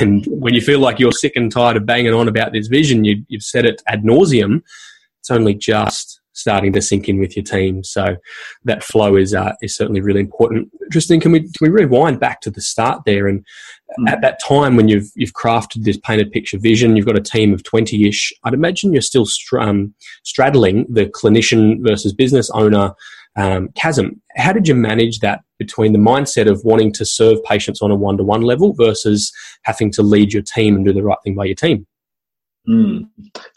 And 0.00 0.24
when 0.26 0.54
you 0.54 0.60
feel 0.60 0.80
like 0.80 0.98
you're 0.98 1.12
sick 1.12 1.36
and 1.36 1.52
tired 1.52 1.76
of 1.76 1.86
banging 1.86 2.14
on 2.14 2.26
about 2.26 2.52
this 2.52 2.66
vision, 2.66 3.04
you, 3.04 3.24
you've 3.28 3.42
said 3.42 3.64
it 3.64 3.82
ad 3.86 4.02
nauseum. 4.02 4.62
It's 5.20 5.30
only 5.30 5.54
just 5.54 6.20
starting 6.34 6.72
to 6.72 6.82
sink 6.82 7.08
in 7.08 7.18
with 7.18 7.36
your 7.36 7.44
team. 7.44 7.82
So 7.82 8.16
that 8.64 8.82
flow 8.82 9.16
is 9.16 9.34
uh, 9.34 9.54
is 9.62 9.74
certainly 9.74 10.00
really 10.00 10.20
important. 10.20 10.70
Tristan, 10.92 11.20
can 11.20 11.32
we 11.32 11.40
can 11.40 11.50
we 11.60 11.68
rewind 11.70 12.20
back 12.20 12.40
to 12.42 12.50
the 12.50 12.60
start 12.60 13.04
there? 13.06 13.26
And 13.26 13.44
mm. 13.98 14.08
at 14.08 14.20
that 14.20 14.40
time 14.40 14.76
when 14.76 14.88
you've 14.88 15.10
you've 15.14 15.32
crafted 15.32 15.84
this 15.84 15.98
painted 15.98 16.30
picture 16.30 16.58
vision, 16.58 16.96
you've 16.96 17.06
got 17.06 17.18
a 17.18 17.22
team 17.22 17.52
of 17.52 17.62
twenty 17.64 18.08
ish. 18.08 18.32
I'd 18.44 18.54
imagine 18.54 18.92
you're 18.92 19.02
still 19.02 19.26
str- 19.26 19.60
um, 19.60 19.94
straddling 20.24 20.86
the 20.88 21.06
clinician 21.06 21.86
versus 21.86 22.12
business 22.12 22.50
owner. 22.50 22.92
Um, 23.36 23.70
chasm. 23.74 24.22
How 24.36 24.52
did 24.52 24.68
you 24.68 24.76
manage 24.76 25.18
that 25.18 25.40
between 25.58 25.92
the 25.92 25.98
mindset 25.98 26.48
of 26.48 26.62
wanting 26.62 26.92
to 26.92 27.04
serve 27.04 27.42
patients 27.42 27.82
on 27.82 27.90
a 27.90 27.96
one 27.96 28.16
to 28.18 28.22
one 28.22 28.42
level 28.42 28.74
versus 28.74 29.32
having 29.64 29.90
to 29.90 30.02
lead 30.02 30.32
your 30.32 30.42
team 30.42 30.76
and 30.76 30.84
do 30.84 30.92
the 30.92 31.02
right 31.02 31.18
thing 31.24 31.34
by 31.34 31.46
your 31.46 31.56
team? 31.56 31.84
Mm 32.68 33.08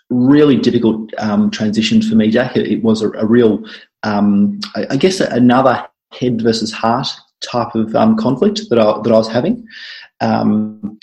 really 0.09 0.57
difficult 0.57 1.11
um, 1.17 1.51
transition 1.51 2.01
for 2.01 2.15
me, 2.15 2.29
Jack. 2.31 2.55
It, 2.55 2.67
it 2.67 2.83
was 2.83 3.01
a, 3.01 3.09
a 3.11 3.25
real, 3.25 3.63
um, 4.03 4.59
I, 4.75 4.87
I, 4.91 4.97
guess, 4.97 5.19
another 5.19 5.87
head 6.11 6.41
versus 6.41 6.71
heart 6.71 7.07
type 7.41 7.75
of 7.75 7.95
um, 7.95 8.15
conflict 8.17 8.61
that 8.69 8.79
I, 8.79 9.01
that 9.01 9.11
I 9.11 9.17
was 9.17 9.27
having. 9.27 9.65
Um, 10.21 10.99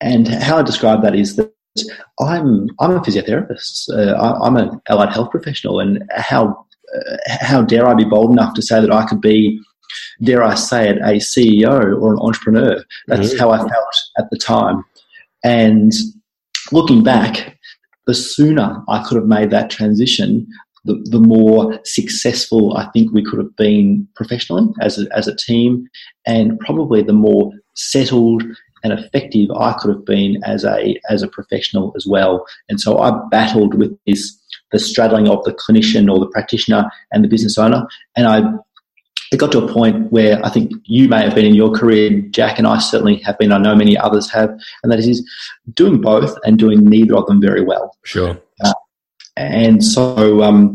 and 0.00 0.28
how 0.28 0.58
I 0.58 0.62
describe 0.62 1.02
that 1.02 1.14
is 1.14 1.36
that 1.36 1.52
I'm 2.20 2.68
I'm 2.80 2.92
a 2.92 3.00
physiotherapist. 3.00 3.88
Uh, 3.90 4.12
I, 4.14 4.46
am 4.46 4.56
an 4.56 4.80
allied 4.88 5.12
health 5.12 5.30
professional, 5.30 5.80
and 5.80 6.02
how 6.10 6.66
uh, 6.94 7.16
how 7.26 7.62
dare 7.62 7.86
I 7.86 7.94
be 7.94 8.04
bold 8.04 8.30
enough 8.30 8.54
to 8.54 8.62
say 8.62 8.80
that 8.80 8.92
I 8.92 9.06
could 9.06 9.20
be, 9.20 9.60
dare 10.22 10.42
I 10.42 10.54
say 10.54 10.88
it, 10.88 10.98
a 10.98 11.18
CEO 11.18 12.00
or 12.00 12.14
an 12.14 12.20
entrepreneur? 12.20 12.82
That's 13.06 13.30
mm-hmm. 13.30 13.38
how 13.38 13.50
I 13.50 13.58
felt 13.58 13.96
at 14.18 14.30
the 14.30 14.38
time. 14.38 14.84
And 15.44 15.92
looking 16.72 17.02
back, 17.02 17.58
the 18.06 18.14
sooner 18.14 18.82
I 18.88 19.04
could 19.04 19.16
have 19.16 19.26
made 19.26 19.50
that 19.50 19.70
transition, 19.70 20.46
the, 20.84 20.94
the 21.10 21.20
more 21.20 21.78
successful 21.84 22.76
I 22.76 22.88
think 22.90 23.12
we 23.12 23.22
could 23.22 23.38
have 23.38 23.54
been 23.56 24.08
professionally 24.16 24.72
as 24.80 24.98
a, 24.98 25.06
as 25.16 25.28
a 25.28 25.36
team, 25.36 25.86
and 26.26 26.58
probably 26.60 27.02
the 27.02 27.12
more 27.12 27.52
settled 27.78 28.42
and 28.84 28.92
effective 28.92 29.50
I 29.50 29.72
could 29.72 29.90
have 29.90 30.04
been 30.04 30.42
as 30.44 30.64
a 30.64 31.00
as 31.08 31.22
a 31.22 31.28
professional 31.28 31.92
as 31.96 32.06
well. 32.06 32.46
And 32.68 32.80
so 32.80 32.98
I 32.98 33.10
battled 33.30 33.74
with 33.74 33.96
this 34.06 34.36
the 34.70 34.78
straddling 34.78 35.28
of 35.28 35.42
the 35.44 35.52
clinician 35.52 36.12
or 36.12 36.18
the 36.18 36.26
practitioner 36.26 36.90
and 37.10 37.24
the 37.24 37.28
business 37.28 37.56
owner, 37.56 37.86
and 38.16 38.26
I 38.26 38.42
it 39.30 39.38
got 39.38 39.52
to 39.52 39.64
a 39.64 39.72
point 39.72 40.10
where 40.10 40.44
I 40.44 40.48
think 40.48 40.72
you 40.84 41.08
may 41.08 41.22
have 41.22 41.34
been 41.34 41.44
in 41.44 41.54
your 41.54 41.70
career, 41.70 42.22
Jack, 42.30 42.58
and 42.58 42.66
I 42.66 42.78
certainly 42.78 43.16
have 43.18 43.38
been. 43.38 43.52
I 43.52 43.58
know 43.58 43.74
many 43.74 43.96
others 43.96 44.30
have, 44.30 44.50
and 44.82 44.90
that 44.90 44.98
is 44.98 45.28
doing 45.74 46.00
both 46.00 46.36
and 46.44 46.58
doing 46.58 46.84
neither 46.84 47.16
of 47.16 47.26
them 47.26 47.40
very 47.40 47.62
well. 47.62 47.94
Sure. 48.04 48.40
Uh, 48.64 48.72
and 49.36 49.84
so, 49.84 50.42
um, 50.42 50.74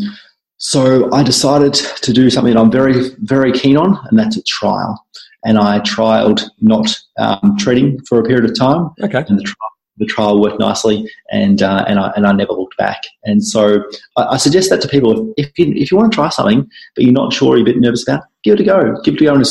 so 0.57 1.11
I 1.11 1.23
decided 1.23 1.73
to 1.73 2.13
do 2.13 2.29
something 2.29 2.53
that 2.53 2.59
I'm 2.59 2.71
very, 2.71 3.09
very 3.19 3.51
keen 3.51 3.75
on, 3.75 3.99
and 4.09 4.19
that's 4.19 4.37
a 4.37 4.43
trial. 4.43 5.03
And 5.45 5.57
I 5.57 5.79
trialed 5.79 6.43
not 6.61 6.95
um, 7.17 7.55
treading 7.59 7.99
for 8.07 8.19
a 8.19 8.23
period 8.23 8.49
of 8.49 8.57
time. 8.57 8.91
Okay. 9.01 9.23
And 9.27 9.37
the 9.37 9.43
trial 9.43 9.69
the 9.97 10.05
trial 10.05 10.41
worked 10.41 10.59
nicely, 10.59 11.09
and 11.31 11.61
uh, 11.61 11.85
and 11.87 11.99
I 11.99 12.11
and 12.15 12.25
I 12.25 12.31
never 12.31 12.53
looked 12.53 12.77
back. 12.77 13.03
And 13.23 13.45
so 13.45 13.83
I, 14.17 14.23
I, 14.23 14.37
suggest 14.37 14.69
that 14.69 14.81
to 14.81 14.87
people 14.87 15.33
if 15.37 15.57
you 15.57 15.71
if 15.75 15.91
you 15.91 15.97
want 15.97 16.11
to 16.11 16.15
try 16.15 16.29
something 16.29 16.67
but 16.95 17.03
you're 17.03 17.13
not 17.13 17.33
sure, 17.33 17.57
you're 17.57 17.67
a 17.67 17.71
bit 17.71 17.79
nervous 17.79 18.07
about, 18.07 18.23
give 18.43 18.55
it 18.55 18.61
a 18.61 18.63
go. 18.63 18.99
Give 19.03 19.15
it 19.15 19.21
a 19.21 19.25
go 19.25 19.43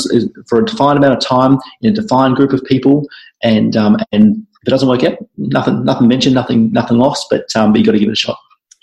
for 0.48 0.60
a 0.60 0.64
defined 0.64 0.98
amount 0.98 1.14
of 1.14 1.20
time 1.20 1.58
in 1.80 1.92
a 1.92 1.94
defined 1.94 2.36
group 2.36 2.52
of 2.52 2.62
people, 2.64 3.06
and 3.42 3.76
um, 3.76 3.96
and 4.10 4.38
if 4.62 4.68
it 4.68 4.70
doesn't 4.70 4.88
work 4.88 5.04
out, 5.04 5.18
nothing 5.36 5.84
nothing 5.84 6.08
mentioned, 6.08 6.34
nothing 6.34 6.72
nothing 6.72 6.98
lost. 6.98 7.26
But 7.30 7.54
um, 7.54 7.72
but 7.72 7.78
you 7.78 7.84
got 7.84 7.92
to 7.92 7.98
give 7.98 8.08
it 8.08 8.12
a 8.12 8.16
shot. 8.16 8.38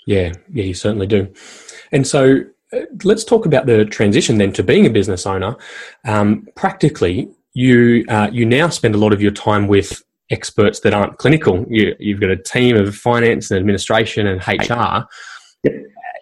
Yeah, 0.06 0.32
yeah, 0.52 0.64
you 0.64 0.74
certainly 0.74 1.06
do. 1.06 1.28
And 1.92 2.06
so 2.06 2.44
let's 3.04 3.24
talk 3.24 3.46
about 3.46 3.66
the 3.66 3.84
transition 3.84 4.38
then 4.38 4.52
to 4.52 4.62
being 4.62 4.86
a 4.86 4.90
business 4.90 5.26
owner. 5.26 5.56
Um, 6.06 6.46
practically, 6.56 7.30
you 7.54 8.04
uh, 8.08 8.28
you 8.32 8.46
now 8.46 8.68
spend 8.68 8.94
a 8.94 8.98
lot 8.98 9.12
of 9.12 9.20
your 9.20 9.32
time 9.32 9.66
with 9.66 10.02
experts 10.30 10.80
that 10.80 10.94
aren't 10.94 11.18
clinical. 11.18 11.64
You, 11.68 11.96
have 12.12 12.20
got 12.20 12.30
a 12.30 12.36
team 12.36 12.76
of 12.76 12.94
finance 12.94 13.50
and 13.50 13.58
administration 13.58 14.26
and 14.26 14.40
HR. 14.46 15.06
Yep. 15.64 15.74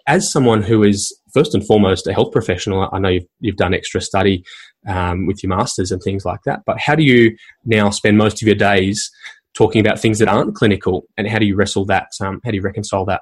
As 0.07 0.31
someone 0.31 0.63
who 0.63 0.83
is 0.83 1.15
first 1.33 1.53
and 1.53 1.65
foremost 1.65 2.07
a 2.07 2.13
health 2.13 2.31
professional, 2.31 2.89
I 2.91 2.97
know 2.97 3.09
you've, 3.09 3.27
you've 3.39 3.55
done 3.57 3.75
extra 3.75 4.01
study 4.01 4.43
um, 4.87 5.27
with 5.27 5.43
your 5.43 5.55
masters 5.55 5.91
and 5.91 6.01
things 6.01 6.25
like 6.25 6.39
that. 6.45 6.61
But 6.65 6.79
how 6.79 6.95
do 6.95 7.03
you 7.03 7.37
now 7.65 7.91
spend 7.91 8.17
most 8.17 8.41
of 8.41 8.47
your 8.47 8.55
days 8.55 9.11
talking 9.53 9.81
about 9.81 9.99
things 9.99 10.17
that 10.19 10.27
aren't 10.27 10.55
clinical, 10.55 11.05
and 11.17 11.27
how 11.27 11.37
do 11.37 11.45
you 11.45 11.55
wrestle 11.55 11.85
that? 11.85 12.07
Um, 12.21 12.39
how 12.43 12.51
do 12.51 12.57
you 12.57 12.63
reconcile 12.63 13.05
that? 13.05 13.21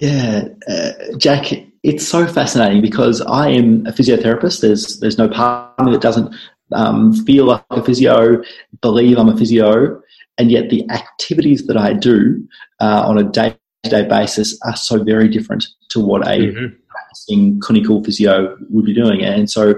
Yeah, 0.00 0.48
uh, 0.68 0.92
Jack, 1.16 1.52
it's 1.84 2.08
so 2.08 2.26
fascinating 2.26 2.80
because 2.80 3.20
I 3.20 3.50
am 3.50 3.86
a 3.86 3.92
physiotherapist. 3.92 4.62
There's 4.62 4.98
there's 5.00 5.18
no 5.18 5.28
part 5.28 5.72
of 5.78 5.86
me 5.86 5.92
that 5.92 6.00
doesn't 6.00 6.34
um, 6.72 7.12
feel 7.24 7.44
like 7.44 7.64
a 7.70 7.84
physio, 7.84 8.42
believe 8.80 9.18
I'm 9.18 9.28
a 9.28 9.36
physio, 9.36 10.02
and 10.38 10.50
yet 10.50 10.70
the 10.70 10.88
activities 10.90 11.66
that 11.66 11.76
I 11.76 11.92
do 11.92 12.48
uh, 12.80 13.04
on 13.06 13.18
a 13.18 13.22
day 13.22 13.56
to 13.82 13.90
day 13.90 14.08
basis 14.08 14.58
are 14.62 14.74
so 14.74 15.04
very 15.04 15.28
different 15.28 15.66
to 15.90 16.00
what 16.00 16.26
a 16.26 16.38
mm-hmm. 16.38 16.74
practicing 16.88 17.60
clinical 17.60 18.02
physio 18.02 18.56
would 18.70 18.86
be 18.86 18.94
doing. 18.94 19.22
And 19.22 19.50
so 19.50 19.74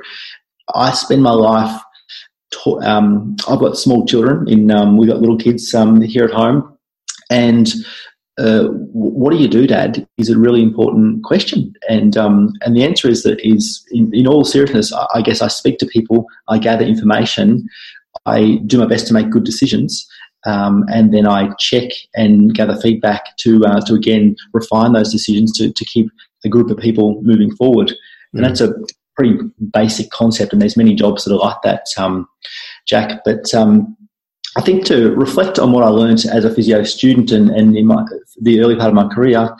I 0.75 0.93
spend 0.93 1.25
my 1.25 1.33
life. 1.33 1.83
Ta- 2.53 2.81
um, 2.83 3.35
I've 3.49 3.59
got 3.59 3.77
small 3.77 4.07
children. 4.07 4.49
In 4.49 4.71
um, 4.71 4.97
we've 4.97 5.11
got 5.11 5.21
little 5.21 5.39
kids 5.39 5.75
um, 5.75 6.01
here 6.01 6.25
at 6.25 6.31
home, 6.31 6.79
and 7.31 7.69
uh, 8.39 8.65
what 8.93 9.33
do 9.33 9.39
you 9.39 9.49
do, 9.49 9.67
Dad? 9.67 10.07
Is 10.19 10.29
a 10.29 10.39
really 10.39 10.63
important 10.63 11.25
question, 11.25 11.73
and 11.89 12.17
um, 12.17 12.53
and 12.63 12.77
the 12.77 12.85
answer 12.85 13.09
is 13.09 13.23
that 13.23 13.41
is 13.41 13.85
in, 13.91 14.15
in 14.15 14.27
all 14.27 14.45
seriousness. 14.45 14.93
I 15.15 15.23
guess 15.23 15.41
I 15.41 15.49
speak 15.49 15.79
to 15.79 15.87
people, 15.87 16.27
I 16.49 16.59
gather 16.59 16.85
information, 16.85 17.67
I 18.27 18.61
do 18.67 18.79
my 18.79 18.87
best 18.87 19.07
to 19.07 19.15
make 19.15 19.31
good 19.31 19.45
decisions, 19.45 20.07
um, 20.45 20.85
and 20.89 21.15
then 21.15 21.27
I 21.27 21.55
check 21.59 21.91
and 22.15 22.55
gather 22.55 22.77
feedback 22.77 23.37
to 23.39 23.65
uh, 23.65 23.81
to 23.87 23.95
again 23.95 24.37
refine 24.53 24.93
those 24.93 25.11
decisions 25.11 25.53
to 25.53 25.73
to 25.73 25.85
keep 25.87 26.11
a 26.45 26.49
group 26.51 26.71
of 26.71 26.77
people 26.77 27.23
moving 27.23 27.55
forward. 27.57 27.95
And 28.35 28.45
mm. 28.45 28.49
that's 28.49 28.61
a 28.61 28.75
pretty 29.17 29.39
basic 29.73 30.11
concept, 30.11 30.53
and 30.53 30.61
there's 30.61 30.77
many 30.77 30.95
jobs 30.95 31.25
that 31.25 31.35
are 31.35 31.39
like 31.39 31.63
that, 31.65 31.87
um, 31.97 32.29
Jack. 32.87 33.23
But 33.25 33.55
um, 33.55 33.97
I 34.57 34.63
think 34.63 34.87
to 34.87 35.15
reflect 35.15 35.59
on 35.59 35.73
what 35.73 35.85
I 35.85 35.89
learned 35.89 36.25
as 36.33 36.45
a 36.45 36.55
physio 36.55 36.83
student 36.85 37.31
and, 37.31 37.51
and 37.51 37.77
in 37.77 37.87
my, 37.87 38.05
the 38.41 38.61
early 38.61 38.75
part 38.75 38.89
of 38.89 38.95
my 38.95 39.07
career, 39.07 39.55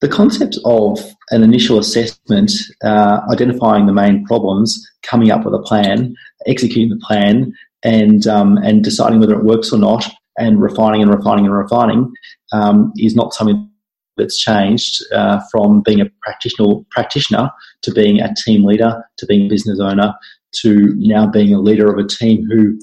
the 0.00 0.08
concept 0.08 0.58
of 0.64 0.98
an 1.30 1.44
initial 1.44 1.78
assessment, 1.78 2.52
uh, 2.82 3.20
identifying 3.30 3.86
the 3.86 3.92
main 3.92 4.24
problems, 4.26 4.84
coming 5.02 5.30
up 5.30 5.44
with 5.44 5.54
a 5.54 5.62
plan, 5.62 6.14
executing 6.46 6.90
the 6.90 7.04
plan, 7.06 7.54
and 7.84 8.26
um, 8.26 8.58
and 8.58 8.82
deciding 8.82 9.20
whether 9.20 9.38
it 9.38 9.44
works 9.44 9.72
or 9.72 9.78
not, 9.78 10.10
and 10.36 10.60
refining 10.60 11.00
and 11.00 11.14
refining 11.14 11.46
and 11.46 11.54
refining 11.54 12.12
um, 12.52 12.92
is 12.98 13.14
not 13.14 13.34
something 13.34 13.70
that's 14.16 14.38
changed 14.38 15.02
uh, 15.12 15.40
from 15.50 15.80
being 15.80 16.00
a 16.00 16.10
practitioner 16.22 16.74
practitioner 16.90 17.50
to 17.82 17.92
being 17.92 18.20
a 18.20 18.34
team 18.34 18.64
leader 18.64 19.02
to 19.18 19.26
being 19.26 19.46
a 19.46 19.48
business 19.48 19.80
owner 19.80 20.14
to 20.62 20.94
now 20.96 21.26
being 21.26 21.54
a 21.54 21.60
leader 21.60 21.92
of 21.92 21.98
a 21.98 22.08
team 22.08 22.46
who 22.48 22.78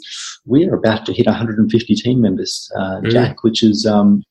we 0.46 0.66
are 0.68 0.76
about 0.76 1.06
to 1.06 1.14
hit 1.14 1.26
150 1.26 1.96
team 1.96 2.22
members, 2.22 2.70
uh, 2.78 3.02
mm. 3.02 3.12
Jack, 3.12 3.44
which 3.44 3.64
is 3.64 3.86
um, 3.86 4.24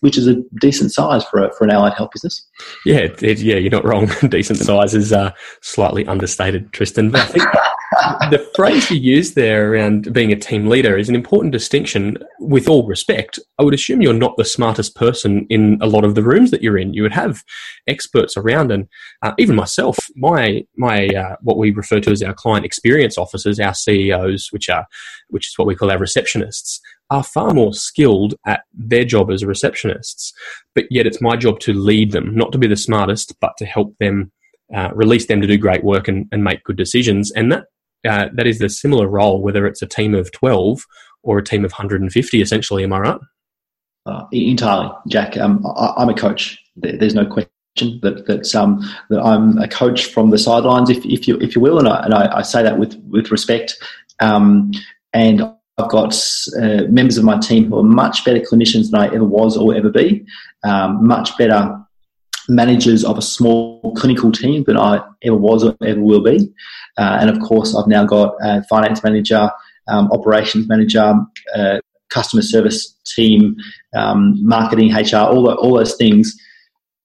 which 0.00 0.16
is 0.18 0.26
a 0.26 0.36
decent 0.60 0.92
size 0.92 1.24
for 1.24 1.44
a, 1.44 1.52
for 1.52 1.64
an 1.64 1.70
allied 1.70 1.94
health 1.94 2.10
business. 2.12 2.46
Yeah, 2.84 3.08
it, 3.20 3.40
yeah, 3.40 3.56
you're 3.56 3.70
not 3.70 3.84
wrong. 3.84 4.10
decent 4.28 4.58
size 4.58 4.94
is 4.94 5.12
uh, 5.12 5.32
slightly 5.62 6.06
understated, 6.06 6.72
Tristan. 6.72 7.10
But 7.10 7.22
I 7.22 7.26
think 7.26 7.44
the 8.30 8.50
phrase 8.54 8.90
you 8.90 8.98
used 8.98 9.34
there 9.34 9.72
around 9.72 10.12
being 10.12 10.32
a 10.32 10.36
team 10.36 10.68
leader 10.68 10.96
is 10.96 11.08
an 11.08 11.14
important 11.14 11.52
distinction. 11.52 12.18
With 12.40 12.68
all 12.68 12.86
respect, 12.86 13.38
I 13.58 13.62
would 13.62 13.74
assume 13.74 14.02
you're 14.02 14.12
not 14.12 14.36
the 14.36 14.44
smartest 14.44 14.94
person 14.94 15.46
in 15.50 15.78
a 15.80 15.86
lot 15.86 16.04
of 16.04 16.14
the 16.14 16.22
rooms 16.22 16.50
that 16.50 16.62
you're 16.62 16.78
in. 16.78 16.94
You 16.94 17.02
would 17.02 17.12
have 17.12 17.42
experts 17.86 18.36
around, 18.36 18.70
and 18.70 18.88
uh, 19.22 19.32
even 19.38 19.56
myself, 19.56 19.98
my 20.16 20.64
my 20.76 21.08
uh, 21.08 21.36
what 21.42 21.58
we 21.58 21.70
refer 21.70 22.00
to 22.00 22.10
as 22.10 22.22
our 22.22 22.34
client 22.34 22.64
experience 22.64 23.18
officers, 23.18 23.60
our 23.60 23.74
CEOs, 23.74 24.48
which 24.50 24.68
are 24.68 24.86
which 25.28 25.48
is 25.48 25.58
what 25.58 25.66
we 25.66 25.74
call 25.74 25.90
our 25.90 25.98
receptionists 25.98 26.80
are 27.10 27.24
far 27.24 27.54
more 27.54 27.72
skilled 27.72 28.34
at 28.46 28.62
their 28.72 29.04
job 29.04 29.30
as 29.30 29.42
receptionists, 29.42 30.32
but 30.74 30.84
yet 30.90 31.06
it's 31.06 31.20
my 31.20 31.36
job 31.36 31.60
to 31.60 31.72
lead 31.72 32.12
them, 32.12 32.34
not 32.34 32.52
to 32.52 32.58
be 32.58 32.66
the 32.66 32.76
smartest, 32.76 33.34
but 33.40 33.52
to 33.58 33.64
help 33.64 33.94
them, 33.98 34.30
uh, 34.74 34.90
release 34.94 35.26
them 35.26 35.40
to 35.40 35.46
do 35.46 35.56
great 35.56 35.84
work 35.84 36.08
and, 36.08 36.26
and 36.32 36.44
make 36.44 36.64
good 36.64 36.76
decisions. 36.76 37.30
And 37.32 37.50
that 37.52 37.64
uh, 38.06 38.28
that 38.34 38.46
is 38.46 38.58
the 38.58 38.68
similar 38.68 39.08
role, 39.08 39.42
whether 39.42 39.66
it's 39.66 39.82
a 39.82 39.86
team 39.86 40.14
of 40.14 40.30
twelve 40.32 40.84
or 41.22 41.38
a 41.38 41.44
team 41.44 41.64
of 41.64 41.72
150. 41.72 42.40
Essentially, 42.40 42.84
am 42.84 42.92
I 42.92 42.98
right? 43.00 43.20
Uh, 44.06 44.24
entirely, 44.32 44.90
Jack. 45.08 45.36
Um, 45.36 45.64
I, 45.76 46.02
am 46.02 46.08
a 46.08 46.14
coach. 46.14 46.58
There's 46.76 47.14
no 47.14 47.26
question 47.26 48.00
that 48.02 48.26
that 48.26 48.54
um, 48.54 48.80
that 49.10 49.20
I'm 49.20 49.58
a 49.58 49.68
coach 49.68 50.06
from 50.06 50.30
the 50.30 50.38
sidelines, 50.38 50.90
if, 50.90 51.04
if 51.04 51.28
you 51.28 51.36
if 51.38 51.54
you 51.54 51.60
will, 51.60 51.78
and 51.78 51.88
I, 51.88 52.04
and 52.04 52.14
I, 52.14 52.38
I 52.38 52.42
say 52.42 52.62
that 52.62 52.78
with 52.78 52.96
with 53.08 53.30
respect. 53.30 53.76
Um, 54.20 54.72
and 55.12 55.42
I've 55.78 55.90
got 55.90 56.14
uh, 56.60 56.84
members 56.88 57.18
of 57.18 57.24
my 57.24 57.38
team 57.38 57.68
who 57.68 57.78
are 57.78 57.84
much 57.84 58.24
better 58.24 58.40
clinicians 58.40 58.90
than 58.90 59.00
I 59.00 59.06
ever 59.14 59.24
was 59.24 59.56
or 59.56 59.74
ever 59.74 59.90
be, 59.90 60.26
um, 60.64 61.06
much 61.06 61.36
better 61.38 61.78
managers 62.48 63.04
of 63.04 63.18
a 63.18 63.22
small 63.22 63.94
clinical 63.96 64.32
team 64.32 64.64
than 64.64 64.76
I 64.76 65.00
ever 65.22 65.36
was 65.36 65.64
or 65.64 65.76
ever 65.84 66.00
will 66.00 66.22
be. 66.22 66.52
Uh, 66.96 67.18
and 67.20 67.30
of 67.30 67.38
course, 67.40 67.76
I've 67.76 67.86
now 67.86 68.04
got 68.04 68.34
a 68.42 68.62
finance 68.64 69.04
manager, 69.04 69.50
um, 69.88 70.10
operations 70.10 70.68
manager, 70.68 71.14
uh, 71.54 71.78
customer 72.10 72.42
service 72.42 72.96
team, 73.14 73.56
um, 73.94 74.44
marketing, 74.44 74.92
HR, 74.92 75.16
all, 75.16 75.44
the, 75.44 75.54
all 75.54 75.76
those 75.76 75.96
things. 75.96 76.36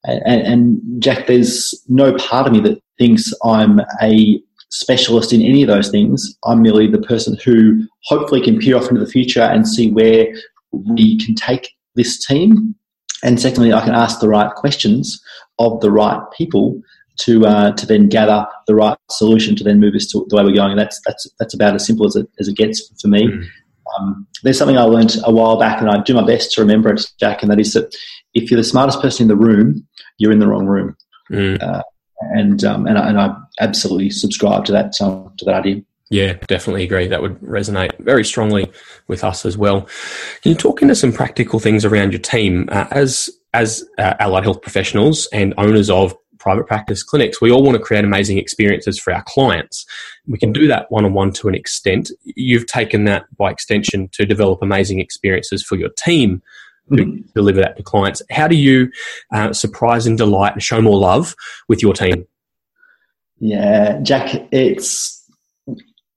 And, 0.06 0.42
and 0.42 1.02
Jack, 1.02 1.28
there's 1.28 1.84
no 1.88 2.14
part 2.16 2.48
of 2.48 2.54
me 2.54 2.60
that 2.62 2.82
thinks 2.98 3.34
I'm 3.44 3.82
a 4.02 4.42
specialist 4.74 5.32
in 5.32 5.42
any 5.42 5.62
of 5.62 5.68
those 5.68 5.90
things. 5.90 6.36
I'm 6.46 6.62
merely 6.62 6.88
the 6.88 7.02
person 7.02 7.38
who 7.46 7.88
hopefully 8.06 8.42
can 8.42 8.60
peer 8.60 8.76
off 8.76 8.90
into 8.90 9.00
the 9.00 9.10
future 9.10 9.42
and 9.42 9.68
see 9.68 9.92
where 9.92 10.28
we 10.72 11.18
can 11.20 11.36
take 11.36 11.72
this 11.96 12.26
team. 12.26 12.76
And 13.24 13.40
secondly, 13.40 13.72
I 13.72 13.82
can 13.82 13.94
ask 13.94 14.20
the 14.20 14.28
right 14.28 14.54
questions 14.56 15.22
of 15.60 15.80
the 15.82 15.92
right 15.92 16.20
people 16.36 16.82
to 17.20 17.46
uh, 17.46 17.72
to 17.74 17.86
then 17.86 18.10
gather 18.10 18.48
the 18.66 18.74
right 18.74 18.98
solution 19.12 19.56
to 19.56 19.64
then 19.64 19.80
move 19.80 19.94
us 19.94 20.08
to 20.08 20.26
the 20.28 20.36
way 20.36 20.44
we're 20.44 20.56
going. 20.56 20.72
And 20.72 20.80
that's 20.80 21.00
that's 21.06 21.30
that's 21.40 21.54
about 21.54 21.76
as 21.76 21.86
simple 21.86 22.08
as 22.08 22.16
it 22.16 22.28
as 22.40 22.48
it 22.48 22.58
gets 22.58 22.92
for 23.00 23.08
me. 23.08 23.28
Mm. 23.28 23.46
Um, 24.00 24.28
there's 24.42 24.58
something 24.58 24.78
I 24.78 24.84
learned 24.84 25.16
a 25.24 25.32
while 25.32 25.60
back, 25.60 25.80
and 25.80 25.90
I 25.90 26.02
do 26.02 26.16
my 26.16 26.26
best 26.26 26.52
to 26.54 26.62
remember 26.62 26.92
it, 26.92 27.06
Jack, 27.20 27.44
and 27.44 27.52
that 27.52 27.60
is 27.60 27.74
that 27.74 27.96
if 28.34 28.50
you're 28.50 28.60
the 28.60 28.64
smartest 28.64 29.02
person 29.02 29.24
in 29.24 29.28
the 29.28 29.36
room, 29.36 29.88
you're 30.18 30.32
in 30.32 30.40
the 30.40 30.48
wrong 30.48 30.66
room. 30.66 30.98
Mm. 31.32 31.62
Uh, 31.62 31.84
and 32.34 32.64
um, 32.64 32.88
and, 32.88 32.98
I, 32.98 33.10
and 33.10 33.20
I 33.20 33.36
absolutely 33.60 34.10
subscribe 34.10 34.66
to 34.66 34.72
that 34.72 35.00
um, 35.02 35.32
to 35.38 35.46
that 35.46 35.56
idea. 35.56 35.82
Yeah, 36.10 36.34
definitely 36.48 36.84
agree. 36.84 37.08
That 37.08 37.22
would 37.22 37.40
resonate 37.40 37.98
very 38.00 38.24
strongly 38.24 38.72
with 39.08 39.24
us 39.24 39.46
as 39.46 39.58
well. 39.58 39.88
Can 40.42 40.52
you 40.52 40.56
talk 40.56 40.82
into 40.82 40.96
some 40.96 41.12
practical 41.12 41.60
things 41.60 41.86
around 41.86 42.12
your 42.12 42.22
team 42.22 42.70
uh, 42.72 42.86
as 42.92 43.30
as 43.54 43.84
uh, 43.98 44.14
allied 44.20 44.44
health 44.44 44.62
professionals 44.62 45.28
and 45.34 45.54
owners 45.58 45.90
of 45.90 46.16
private 46.38 46.68
practice 46.68 47.02
clinics? 47.02 47.42
We 47.42 47.52
all 47.52 47.64
want 47.64 47.78
to 47.78 47.84
create 47.84 48.06
amazing 48.06 48.38
experiences 48.38 49.00
for 49.00 49.12
our 49.12 49.24
clients. 49.24 49.86
We 50.28 50.38
can 50.38 50.54
do 50.54 50.68
that 50.68 50.92
one 50.92 51.06
on 51.06 51.14
one 51.14 51.32
to 51.34 51.48
an 51.48 51.56
extent. 51.56 52.12
You've 52.24 52.68
taken 52.68 53.06
that 53.06 53.26
by 53.36 53.50
extension 53.50 54.10
to 54.10 54.26
develop 54.26 54.62
amazing 54.62 55.00
experiences 55.00 55.64
for 55.64 55.78
your 55.78 55.90
team 55.98 56.44
mm-hmm. 56.92 57.22
deliver 57.36 57.60
that 57.62 57.78
to 57.78 57.84
clients. 57.84 58.22
How 58.32 58.48
do 58.48 58.56
you 58.56 58.92
uh, 59.34 59.54
surprise 59.54 60.06
and 60.06 60.18
delight 60.18 60.54
and 60.54 60.64
show 60.64 60.82
more 60.82 60.98
love 60.98 61.36
with 61.68 61.82
your 61.82 61.94
team? 61.94 62.26
Yeah, 63.40 64.00
Jack, 64.02 64.48
it's 64.52 65.20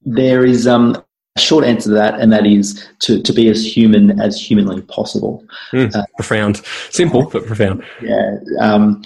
there 0.03 0.45
is 0.45 0.67
um, 0.67 1.03
a 1.37 1.41
short 1.41 1.65
answer 1.65 1.91
to 1.91 1.95
that, 1.95 2.21
and 2.21 2.33
that 2.33 2.47
is 2.47 2.87
to, 3.01 3.21
to 3.21 3.33
be 3.33 3.49
as 3.49 3.65
human 3.65 4.21
as 4.21 4.41
humanly 4.41 4.83
possible. 4.83 5.45
Mm, 5.73 5.95
uh, 5.95 6.05
profound, 6.17 6.63
simple 6.91 7.29
but 7.29 7.45
profound. 7.47 7.85
Yeah, 8.01 8.37
um, 8.61 9.03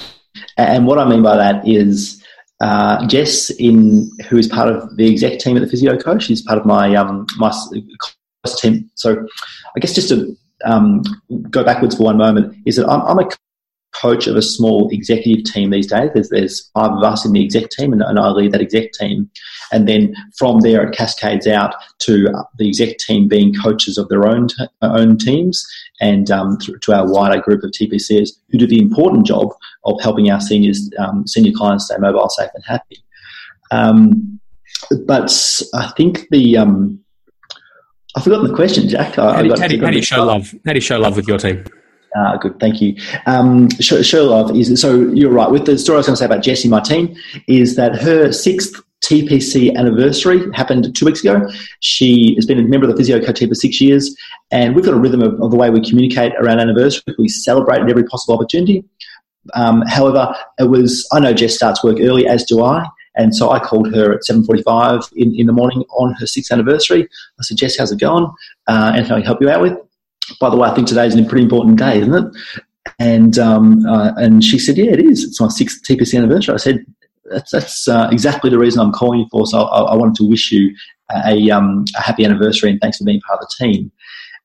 and 0.57 0.87
what 0.87 0.99
I 0.99 1.09
mean 1.09 1.23
by 1.23 1.37
that 1.37 1.67
is 1.67 2.23
uh, 2.61 3.07
Jess, 3.07 3.51
in 3.51 4.11
who 4.29 4.37
is 4.37 4.47
part 4.47 4.69
of 4.69 4.97
the 4.97 5.11
exec 5.11 5.39
team 5.39 5.57
at 5.57 5.61
the 5.61 5.69
Physio 5.69 5.97
Co, 5.97 6.19
she's 6.19 6.43
part 6.43 6.59
of 6.59 6.67
my 6.67 6.95
um, 6.95 7.27
my 7.39 7.51
team. 8.59 8.91
So, 8.97 9.27
I 9.77 9.81
guess 9.81 9.95
just 9.95 10.11
to 10.11 10.37
um, 10.65 11.03
go 11.51 11.65
backwards 11.65 11.97
for 11.97 12.05
one 12.05 12.19
moment 12.19 12.57
is 12.67 12.77
that 12.77 12.89
I'm, 12.89 13.01
I'm, 13.03 13.19
a 13.19 13.29
coach 13.93 14.27
of 14.27 14.37
a 14.37 14.43
small 14.43 14.89
executive 14.93 15.45
team 15.45 15.71
these 15.71 15.87
days. 15.87 16.11
There's, 16.15 16.29
there's 16.29 16.71
five 16.75 16.93
of 16.93 17.03
us 17.03 17.25
in 17.25 17.33
the 17.33 17.45
exec 17.45 17.71
team, 17.71 17.93
and, 17.93 18.03
and, 18.03 18.19
I 18.19 18.29
lead 18.29 18.53
that 18.53 18.61
exec 18.61 18.93
team. 18.93 19.31
And 19.73 19.89
then 19.89 20.15
from 20.39 20.61
there, 20.61 20.87
it 20.87 20.97
cascades 20.97 21.47
out 21.47 21.75
to 22.01 22.29
the 22.59 22.69
exec 22.69 22.99
team 22.99 23.29
being 23.29 23.55
coaches 23.55 23.99
of 23.99 24.09
their 24.09 24.29
own 24.29 24.49
t- 24.49 24.67
own 24.83 25.19
teams, 25.19 25.67
and 26.01 26.31
um, 26.31 26.57
to, 26.59 26.79
to, 26.79 26.93
our 26.93 27.11
wider 27.11 27.41
group 27.41 27.63
of 27.63 27.71
TPCs 27.73 28.31
who 28.51 28.59
do 28.59 28.67
the 28.67 28.81
important 28.81 29.27
job 29.27 29.49
of 29.85 30.01
helping 30.01 30.31
our 30.31 30.41
seniors, 30.41 30.91
um, 30.99 31.27
senior 31.27 31.53
clients 31.53 31.87
stay 31.87 31.97
mobile, 31.99 32.29
safe, 32.29 32.51
and 32.55 32.65
happy. 32.67 33.03
Um, 33.71 34.41
but 35.07 35.33
I 35.75 35.93
think 35.97 36.29
the 36.31 36.57
um, 36.57 37.01
I've 38.17 38.25
forgotten 38.25 38.49
the 38.49 38.55
question, 38.55 38.89
Jack. 38.89 39.19
I, 39.19 39.35
how, 39.35 39.43
do, 39.43 39.49
how, 39.51 39.69
do, 39.69 39.81
how 39.81 39.91
do 39.91 39.97
you 39.97 40.03
show 40.03 40.25
love? 40.25 40.55
How 40.65 40.73
do 40.73 40.77
you 40.77 40.81
show 40.81 40.99
love 40.99 41.17
with 41.17 41.29
your 41.29 41.39
team? 41.39 41.65
Uh, 42.17 42.37
good, 42.39 42.59
thank 42.59 42.81
you. 42.81 42.97
Um, 43.27 43.71
show, 43.79 44.03
show, 44.03 44.25
love 44.25 44.57
is 44.57 44.81
so 44.81 44.97
you're 45.11 45.31
right. 45.31 45.51
With 45.51 45.67
the 45.67 45.79
story 45.79 45.97
I 45.97 45.99
was 45.99 46.07
going 46.07 46.15
to 46.15 46.19
say 46.19 46.25
about 46.25 46.43
Jessie, 46.43 46.69
my 46.69 46.81
team, 46.81 47.15
is 47.47 47.77
that 47.77 47.95
her 47.97 48.33
sixth 48.33 48.83
TPC 49.05 49.75
anniversary 49.77 50.41
happened 50.53 50.95
two 50.95 51.07
weeks 51.07 51.21
ago. 51.21 51.49
She 51.79 52.35
has 52.35 52.47
been 52.47 52.59
a 52.59 52.63
member 52.63 52.89
of 52.89 52.93
the 52.93 52.97
Physio 52.97 53.25
Co 53.25 53.33
team 53.33 53.49
for 53.49 53.55
six 53.55 53.81
years, 53.81 54.15
and 54.51 54.75
we've 54.75 54.85
got 54.85 54.95
a 54.95 54.99
rhythm 54.99 55.23
of, 55.23 55.41
of 55.41 55.53
the 55.53 55.57
way 55.57 55.71
we 55.71 55.81
communicate 55.81 56.33
around 56.35 56.59
anniversary. 56.59 57.15
We 57.17 57.29
celebrate 57.29 57.81
at 57.81 57.89
every 57.89 58.05
possible 58.05 58.35
opportunity. 58.35 58.85
Um, 59.55 59.83
however, 59.83 60.35
it 60.59 60.69
was 60.69 61.07
I 61.13 61.21
know 61.21 61.33
Jess 61.33 61.55
starts 61.55 61.83
work 61.85 61.99
early, 62.01 62.27
as 62.27 62.45
do 62.45 62.63
I, 62.63 62.87
and 63.21 63.37
so 63.37 63.51
I 63.51 63.59
called 63.59 63.95
her 63.95 64.15
at 64.15 64.23
7.45 64.23 65.13
in, 65.15 65.35
in 65.39 65.47
the 65.47 65.53
morning 65.53 65.85
on 65.91 66.15
her 66.15 66.27
sixth 66.27 66.51
anniversary. 66.51 67.07
I 67.39 67.43
said, 67.43 67.59
Jess, 67.59 67.77
how's 67.77 67.93
it 67.93 68.01
going? 68.01 68.33
Uh, 68.67 68.93
anything 68.95 69.13
I 69.13 69.17
can 69.17 69.27
help 69.27 69.43
you 69.43 69.51
out 69.51 69.61
with? 69.61 69.77
By 70.41 70.49
the 70.49 70.57
way, 70.57 70.69
I 70.69 70.75
think 70.75 70.89
today 70.89 71.07
is 71.07 71.15
a 71.15 71.25
pretty 71.25 71.43
important 71.43 71.79
day, 71.79 72.01
isn't 72.01 72.15
it? 72.15 72.35
And, 72.99 73.39
um, 73.39 73.85
uh, 73.85 74.13
and 74.17 74.43
she 74.43 74.59
said, 74.59 74.79
yeah, 74.79 74.93
it 74.93 75.01
is. 75.01 75.23
It's 75.23 75.41
my 75.41 75.49
sixth 75.49 75.83
TPC 75.87 76.17
anniversary. 76.17 76.55
I 76.55 76.59
said, 76.59 76.87
that's, 77.27 77.51
that's 77.51 77.89
uh, 77.89 78.09
exactly 78.11 78.49
the 78.49 78.59
reason 78.59 78.81
I'm 78.81 78.93
calling 78.93 79.21
you 79.21 79.27
for. 79.31 79.47
So 79.47 79.65
I, 79.65 79.93
I 79.93 79.95
wanted 79.95 80.15
to 80.17 80.29
wish 80.29 80.51
you 80.51 80.75
a, 81.27 81.51
um, 81.51 81.85
a 81.97 82.01
happy 82.01 82.25
anniversary 82.25 82.71
and 82.71 82.81
thanks 82.81 82.97
for 82.97 83.05
being 83.05 83.21
part 83.21 83.41
of 83.43 83.49
the 83.49 83.65
team. 83.65 83.93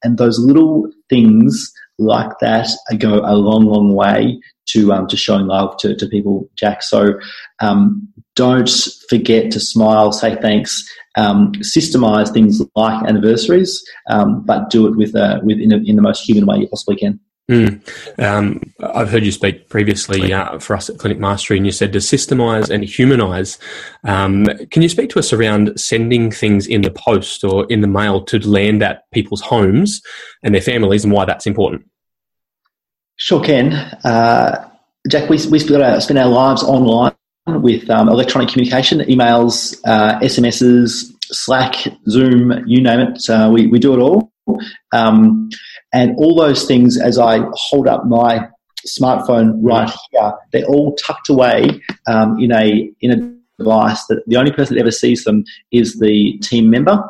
And 0.03 0.17
those 0.17 0.37
little 0.37 0.91
things 1.09 1.73
like 1.97 2.31
that 2.41 2.67
go 2.97 3.21
a 3.23 3.35
long, 3.35 3.65
long 3.65 3.93
way 3.93 4.41
to 4.67 4.93
um, 4.93 5.07
to 5.07 5.17
showing 5.17 5.47
love 5.47 5.77
to, 5.77 5.95
to 5.95 6.07
people, 6.07 6.49
Jack. 6.55 6.83
So 6.83 7.19
um, 7.61 8.07
don't 8.35 8.69
forget 9.09 9.51
to 9.51 9.59
smile, 9.59 10.11
say 10.11 10.35
thanks, 10.35 10.87
um, 11.17 11.53
systemize 11.53 12.31
things 12.31 12.61
like 12.75 13.07
anniversaries, 13.07 13.83
um, 14.09 14.43
but 14.45 14.69
do 14.69 14.87
it 14.87 14.97
with, 14.97 15.15
uh, 15.15 15.39
with 15.43 15.59
in, 15.59 15.71
a, 15.71 15.77
in, 15.77 15.95
the 15.95 16.01
most 16.01 16.27
human 16.27 16.45
way 16.45 16.57
you 16.57 16.67
possibly 16.67 16.97
can. 16.97 17.19
Mm. 17.49 17.79
Um, 18.19 18.59
I've 18.81 19.11
heard 19.11 19.23
you 19.23 19.31
speak 19.31 19.69
previously 19.69 20.33
uh, 20.33 20.57
for 20.57 20.75
us 20.75 20.89
at 20.89 20.97
Clinic 20.97 21.19
Mastery, 21.19 21.57
and 21.57 21.65
you 21.65 21.71
said 21.71 21.93
to 21.93 21.99
systemize 21.99 22.71
and 22.71 22.83
humanize. 22.83 23.59
Um, 24.03 24.45
can 24.71 24.81
you 24.81 24.89
speak 24.89 25.11
to 25.11 25.19
us 25.19 25.31
around 25.31 25.79
sending 25.79 26.31
things 26.31 26.65
in 26.65 26.81
the 26.81 26.89
post 26.89 27.43
or 27.43 27.65
in 27.67 27.81
the 27.81 27.87
mail 27.87 28.23
to 28.25 28.39
land 28.39 28.81
at 28.81 29.03
people's 29.11 29.41
homes 29.41 30.01
and 30.41 30.55
their 30.55 30.61
families, 30.61 31.03
and 31.03 31.13
why 31.13 31.25
that's 31.25 31.45
important? 31.45 31.85
Sure 33.17 33.43
can. 33.43 33.73
Uh, 34.03 34.69
Jack, 35.09 35.29
we, 35.29 35.37
we 35.49 35.59
spend 35.59 35.81
our, 35.81 36.01
spend 36.01 36.19
our 36.19 36.27
lives 36.27 36.63
online 36.63 37.13
with 37.47 37.89
um, 37.89 38.09
electronic 38.09 38.49
communication, 38.49 38.99
emails, 39.01 39.79
uh, 39.85 40.19
SMSs, 40.19 41.11
Slack, 41.31 41.75
Zoom, 42.09 42.63
you 42.67 42.81
name 42.81 42.99
it. 42.99 43.29
Uh, 43.29 43.49
we, 43.53 43.67
we 43.67 43.79
do 43.79 43.93
it 43.93 43.99
all. 43.99 44.31
Um, 44.91 45.49
and 45.93 46.15
all 46.17 46.35
those 46.35 46.65
things, 46.65 46.99
as 46.99 47.17
I 47.17 47.39
hold 47.53 47.87
up 47.87 48.05
my 48.05 48.49
smartphone 48.85 49.57
right 49.61 49.91
here, 50.11 50.33
they're 50.51 50.65
all 50.65 50.95
tucked 50.95 51.29
away 51.29 51.81
um, 52.07 52.37
in 52.39 52.51
a 52.51 52.91
in 53.01 53.11
a 53.11 53.63
device 53.63 54.05
that 54.07 54.21
the 54.27 54.35
only 54.35 54.51
person 54.51 54.75
that 54.75 54.81
ever 54.81 54.91
sees 54.91 55.23
them 55.23 55.43
is 55.71 55.99
the 55.99 56.37
team 56.39 56.69
member. 56.69 57.01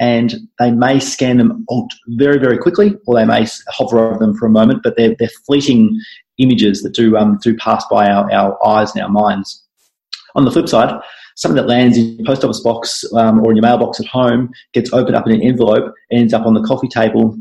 And 0.00 0.34
they 0.58 0.70
may 0.70 0.98
scan 0.98 1.36
them 1.36 1.66
very, 2.08 2.38
very 2.38 2.58
quickly, 2.58 2.96
or 3.06 3.14
they 3.14 3.26
may 3.26 3.46
hover 3.68 3.98
over 3.98 4.18
them 4.18 4.34
for 4.34 4.46
a 4.46 4.50
moment, 4.50 4.82
but 4.82 4.96
they're, 4.96 5.14
they're 5.18 5.28
fleeting 5.46 6.00
images 6.38 6.82
that 6.82 6.94
do, 6.94 7.16
um, 7.16 7.38
do 7.42 7.54
pass 7.56 7.84
by 7.90 8.08
our, 8.08 8.32
our 8.32 8.66
eyes 8.66 8.92
and 8.94 9.04
our 9.04 9.10
minds. 9.10 9.62
On 10.34 10.46
the 10.46 10.50
flip 10.50 10.68
side, 10.68 10.98
something 11.36 11.56
that 11.56 11.68
lands 11.68 11.98
in 11.98 12.16
your 12.16 12.26
post 12.26 12.44
office 12.44 12.60
box 12.60 13.04
um, 13.14 13.40
or 13.40 13.50
in 13.50 13.56
your 13.56 13.62
mailbox 13.62 14.00
at 14.00 14.06
home 14.06 14.50
gets 14.72 14.92
opened 14.92 15.16
up 15.16 15.26
in 15.26 15.34
an 15.34 15.42
envelope, 15.42 15.92
ends 16.10 16.32
up 16.32 16.46
on 16.46 16.54
the 16.54 16.62
coffee 16.62 16.88
table 16.88 17.36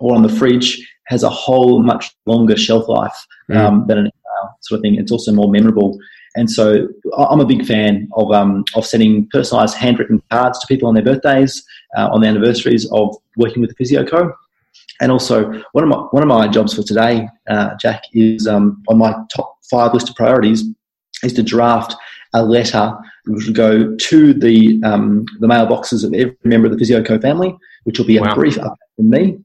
or 0.00 0.14
on 0.14 0.22
the 0.22 0.28
fridge, 0.28 0.86
has 1.06 1.22
a 1.22 1.28
whole 1.28 1.82
much 1.82 2.14
longer 2.26 2.56
shelf 2.56 2.88
life 2.88 3.26
mm. 3.50 3.56
um, 3.56 3.82
mm. 3.82 3.88
than 3.88 3.98
an 3.98 4.04
email 4.06 4.56
sort 4.60 4.78
of 4.78 4.82
thing. 4.82 4.94
It's 4.94 5.12
also 5.12 5.32
more 5.32 5.50
memorable. 5.50 5.98
And 6.36 6.50
so 6.50 6.88
I'm 7.16 7.40
a 7.40 7.44
big 7.44 7.66
fan 7.66 8.08
of, 8.14 8.30
um, 8.32 8.64
of 8.74 8.86
sending 8.86 9.28
personalised 9.28 9.74
handwritten 9.74 10.22
cards 10.30 10.58
to 10.60 10.66
people 10.66 10.88
on 10.88 10.94
their 10.94 11.04
birthdays, 11.04 11.62
uh, 11.96 12.08
on 12.12 12.20
the 12.20 12.28
anniversaries 12.28 12.90
of 12.92 13.16
working 13.36 13.60
with 13.60 13.70
the 13.70 13.76
Physio 13.76 14.04
Co. 14.04 14.32
And 15.00 15.10
also, 15.10 15.50
one 15.72 15.84
of 15.84 15.90
my, 15.90 15.96
one 15.96 16.22
of 16.22 16.28
my 16.28 16.46
jobs 16.46 16.74
for 16.74 16.82
today, 16.82 17.26
uh, 17.48 17.74
Jack, 17.80 18.04
is 18.12 18.46
um, 18.46 18.82
on 18.88 18.98
my 18.98 19.14
top 19.34 19.56
five 19.70 19.94
list 19.94 20.10
of 20.10 20.14
priorities 20.14 20.64
is 21.22 21.32
to 21.34 21.42
draft 21.42 21.94
a 22.34 22.44
letter 22.44 22.96
which 23.26 23.46
will 23.46 23.54
go 23.54 23.96
to 23.96 24.34
the 24.34 24.80
um, 24.84 25.24
the 25.40 25.46
mailboxes 25.46 26.04
of 26.04 26.14
every 26.14 26.36
member 26.44 26.68
of 26.68 26.78
the 26.78 26.82
PhysioCo 26.82 27.20
family, 27.20 27.56
which 27.84 27.98
will 27.98 28.06
be 28.06 28.16
a 28.16 28.22
wow. 28.22 28.34
brief 28.34 28.56
update 28.56 28.76
from 28.96 29.10
me, 29.10 29.38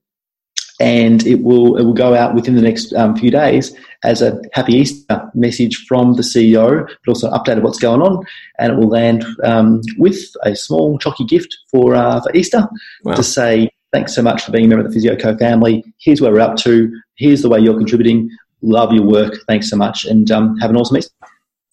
and 0.80 1.26
it 1.26 1.42
will 1.44 1.78
it 1.78 1.84
will 1.84 1.94
go 1.94 2.16
out 2.16 2.36
within 2.36 2.56
the 2.56 2.62
next 2.62 2.94
um, 2.94 3.16
few 3.16 3.32
days 3.32 3.76
as 4.04 4.22
a 4.22 4.40
happy 4.54 4.74
Easter 4.74 5.30
message 5.34 5.86
from 5.88 6.14
the 6.14 6.22
CEO, 6.22 6.86
but 6.88 7.12
also 7.12 7.32
update 7.32 7.58
of 7.58 7.64
what's 7.64 7.80
going 7.80 8.02
on, 8.02 8.26
and 8.60 8.74
it 8.74 8.78
will 8.78 8.90
land 8.90 9.26
um, 9.44 9.82
with 9.98 10.20
a 10.44 10.56
small 10.56 10.98
chalky 11.00 11.26
gift 11.26 11.56
for 11.72 11.96
uh, 11.96 12.22
for 12.22 12.36
Easter 12.36 12.68
wow. 13.04 13.14
to 13.16 13.24
say 13.24 13.70
thanks 13.94 14.14
so 14.14 14.22
much 14.22 14.44
for 14.44 14.52
being 14.52 14.66
a 14.66 14.68
member 14.68 14.86
of 14.86 14.94
the 14.94 15.00
PhysioCo 15.00 15.40
family. 15.40 15.84
Here's 16.00 16.22
where 16.22 16.32
we're 16.32 16.42
up 16.42 16.58
to. 16.58 16.92
Here's 17.16 17.42
the 17.42 17.50
way 17.50 17.60
you're 17.60 17.78
contributing. 17.78 18.30
Love 18.62 18.92
your 18.92 19.06
work. 19.06 19.36
Thanks 19.48 19.70
so 19.70 19.78
much, 19.78 20.06
and 20.06 20.30
um, 20.32 20.58
have 20.58 20.70
an 20.70 20.78
awesome 20.78 20.98
Easter. 20.98 21.14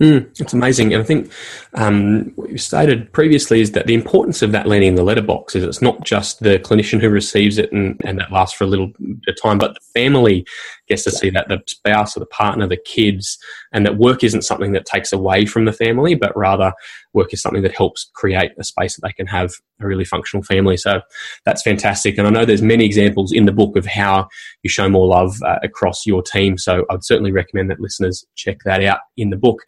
Mm, 0.02 0.28
it's 0.40 0.52
amazing. 0.52 0.92
And 0.92 1.00
I 1.00 1.06
think 1.06 1.30
um, 1.74 2.32
what 2.34 2.50
you 2.50 2.58
stated 2.58 3.12
previously 3.12 3.60
is 3.60 3.70
that 3.72 3.86
the 3.86 3.94
importance 3.94 4.42
of 4.42 4.50
that 4.50 4.66
landing 4.66 4.88
in 4.88 4.94
the 4.96 5.04
letterbox 5.04 5.54
is 5.54 5.62
it's 5.62 5.80
not 5.80 6.04
just 6.04 6.40
the 6.40 6.58
clinician 6.58 7.00
who 7.00 7.08
receives 7.08 7.56
it 7.56 7.70
and, 7.70 8.00
and 8.04 8.18
that 8.18 8.32
lasts 8.32 8.56
for 8.56 8.64
a 8.64 8.66
little 8.66 8.88
bit 8.88 9.28
of 9.28 9.40
time, 9.40 9.58
but 9.58 9.74
the 9.74 10.00
family 10.00 10.44
gets 10.88 11.04
to 11.04 11.10
see 11.10 11.30
that 11.30 11.48
the 11.48 11.60
spouse 11.66 12.16
or 12.16 12.20
the 12.20 12.26
partner, 12.26 12.66
the 12.66 12.76
kids, 12.76 13.38
and 13.72 13.86
that 13.86 13.98
work 13.98 14.24
isn't 14.24 14.42
something 14.42 14.72
that 14.72 14.86
takes 14.86 15.12
away 15.12 15.46
from 15.46 15.64
the 15.64 15.72
family, 15.72 16.14
but 16.14 16.36
rather 16.36 16.72
work 17.12 17.32
is 17.32 17.42
something 17.42 17.62
that 17.62 17.74
helps 17.74 18.10
create 18.14 18.52
a 18.58 18.64
space 18.64 18.96
that 18.96 19.02
they 19.02 19.12
can 19.12 19.26
have 19.26 19.52
a 19.80 19.86
really 19.86 20.04
functional 20.04 20.42
family. 20.42 20.76
So 20.76 21.00
that's 21.44 21.62
fantastic. 21.62 22.18
And 22.18 22.26
I 22.26 22.30
know 22.30 22.44
there's 22.44 22.62
many 22.62 22.84
examples 22.84 23.32
in 23.32 23.46
the 23.46 23.52
book 23.52 23.76
of 23.76 23.86
how 23.86 24.28
you 24.62 24.70
show 24.70 24.88
more 24.88 25.06
love 25.06 25.40
uh, 25.42 25.58
across 25.62 26.06
your 26.06 26.22
team. 26.22 26.58
So 26.58 26.84
I'd 26.90 27.04
certainly 27.04 27.32
recommend 27.32 27.70
that 27.70 27.80
listeners 27.80 28.24
check 28.34 28.58
that 28.64 28.82
out 28.84 29.00
in 29.16 29.30
the 29.30 29.36
book. 29.36 29.62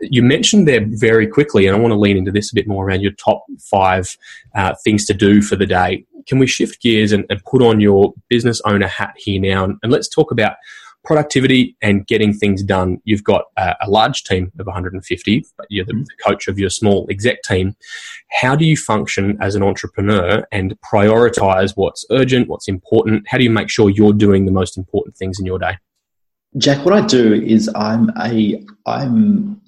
You 0.00 0.22
mentioned 0.22 0.66
there 0.66 0.84
very 0.86 1.26
quickly, 1.26 1.66
and 1.66 1.76
I 1.76 1.80
want 1.80 1.92
to 1.92 1.98
lean 1.98 2.16
into 2.16 2.30
this 2.30 2.52
a 2.52 2.54
bit 2.54 2.66
more 2.66 2.86
around 2.86 3.00
your 3.00 3.12
top 3.12 3.44
five 3.58 4.16
uh, 4.54 4.74
things 4.82 5.04
to 5.06 5.14
do 5.14 5.42
for 5.42 5.56
the 5.56 5.66
day 5.66 6.04
can 6.26 6.38
we 6.38 6.46
shift 6.46 6.80
gears 6.80 7.12
and, 7.12 7.24
and 7.28 7.42
put 7.44 7.62
on 7.62 7.80
your 7.80 8.14
business 8.28 8.60
owner 8.64 8.86
hat 8.86 9.14
here 9.16 9.40
now? 9.40 9.64
And, 9.64 9.78
and 9.82 9.92
let's 9.92 10.08
talk 10.08 10.30
about 10.30 10.56
productivity 11.04 11.76
and 11.80 12.06
getting 12.06 12.32
things 12.32 12.62
done. 12.62 12.98
You've 13.04 13.24
got 13.24 13.46
a, 13.56 13.74
a 13.82 13.90
large 13.90 14.22
team 14.24 14.52
of 14.58 14.66
150, 14.66 15.44
but 15.56 15.66
you're 15.70 15.84
the, 15.84 15.94
the, 15.94 16.24
coach 16.24 16.46
of 16.46 16.58
your 16.58 16.68
small 16.68 17.06
exec 17.10 17.42
team. 17.42 17.74
How 18.30 18.54
do 18.54 18.66
you 18.66 18.76
function 18.76 19.38
as 19.40 19.54
an 19.54 19.62
entrepreneur 19.62 20.46
and 20.52 20.78
prioritize 20.82 21.72
what's 21.74 22.04
urgent, 22.10 22.48
what's 22.48 22.68
important? 22.68 23.26
How 23.28 23.38
do 23.38 23.44
you 23.44 23.50
make 23.50 23.70
sure 23.70 23.88
you're 23.88 24.12
doing 24.12 24.44
the 24.44 24.52
most 24.52 24.76
important 24.76 25.16
things 25.16 25.40
in 25.40 25.46
your 25.46 25.58
day? 25.58 25.78
Jack, 26.58 26.84
what 26.84 26.92
I 26.92 27.06
do 27.06 27.32
is 27.34 27.70
I'm 27.76 28.10
a 28.20 28.62
I'm 28.84 29.59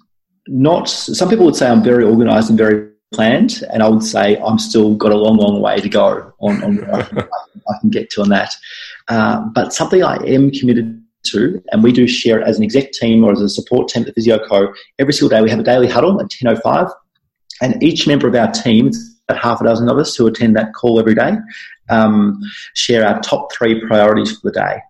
not. 0.53 0.88
Some 0.88 1.29
people 1.29 1.47
would 1.47 1.57
say 1.57 1.69
I'm 1.69 1.83
very 1.83 2.05
organized 2.05 2.51
and 2.51 2.59
very 2.59 2.88
planned, 3.12 3.62
and 3.73 3.83
I 3.83 3.88
would 3.88 4.03
say 4.03 4.37
I'm 4.38 4.59
still 4.59 4.95
got 4.95 5.12
a 5.12 5.17
long, 5.17 5.37
long 5.37 5.61
way 5.61 5.81
to 5.81 5.88
go 5.88 6.33
on, 6.41 6.62
on 6.62 6.77
where 6.77 6.95
I, 6.95 7.03
can, 7.03 7.19
I, 7.69 7.79
can, 7.81 7.91
get 7.91 8.11
to 8.11 8.23
on 8.23 8.29
that. 8.29 8.55
Uh, 9.09 9.41
but 9.55 9.73
something 9.73 10.03
I 10.03 10.17
am 10.17 10.51
committed 10.51 11.03
to, 11.27 11.62
and 11.71 11.83
we 11.83 11.93
do 11.93 12.07
share 12.07 12.41
it 12.41 12.47
as 12.47 12.59
an 12.59 12.65
exec 12.65 12.93
team 12.93 13.25
or 13.25 13.33
as 13.33 13.41
a 13.41 13.49
support 13.49 13.88
team 13.88 14.05
at 14.05 14.15
the 14.15 14.21
PhysioCo. 14.21 14.75
Every 14.99 15.12
single 15.12 15.37
day 15.37 15.43
we 15.43 15.51
have 15.51 15.61
a 15.61 15.65
daily 15.65 15.88
huddle 15.88 16.21
at 16.21 16.29
10.05, 16.29 16.93
and 17.61 17.83
each 17.83 18.07
member 18.07 18.29
of 18.29 18.35
our 18.35 18.51
team, 18.51 18.91
about 19.29 19.43
half 19.43 19.61
a 19.61 19.65
dozen 19.65 19.88
of 19.88 19.99
us 19.99 20.15
who 20.17 20.27
attend 20.27 20.57
that 20.57 20.75
call 20.75 20.99
every 20.99 21.15
day, 21.15 21.33
um, 21.91 22.41
share 22.75 23.07
our 23.07 23.21
top 23.21 23.53
three 23.53 23.81
priorities 23.87 24.33
for 24.33 24.51
the 24.51 24.53
day. 24.53 24.81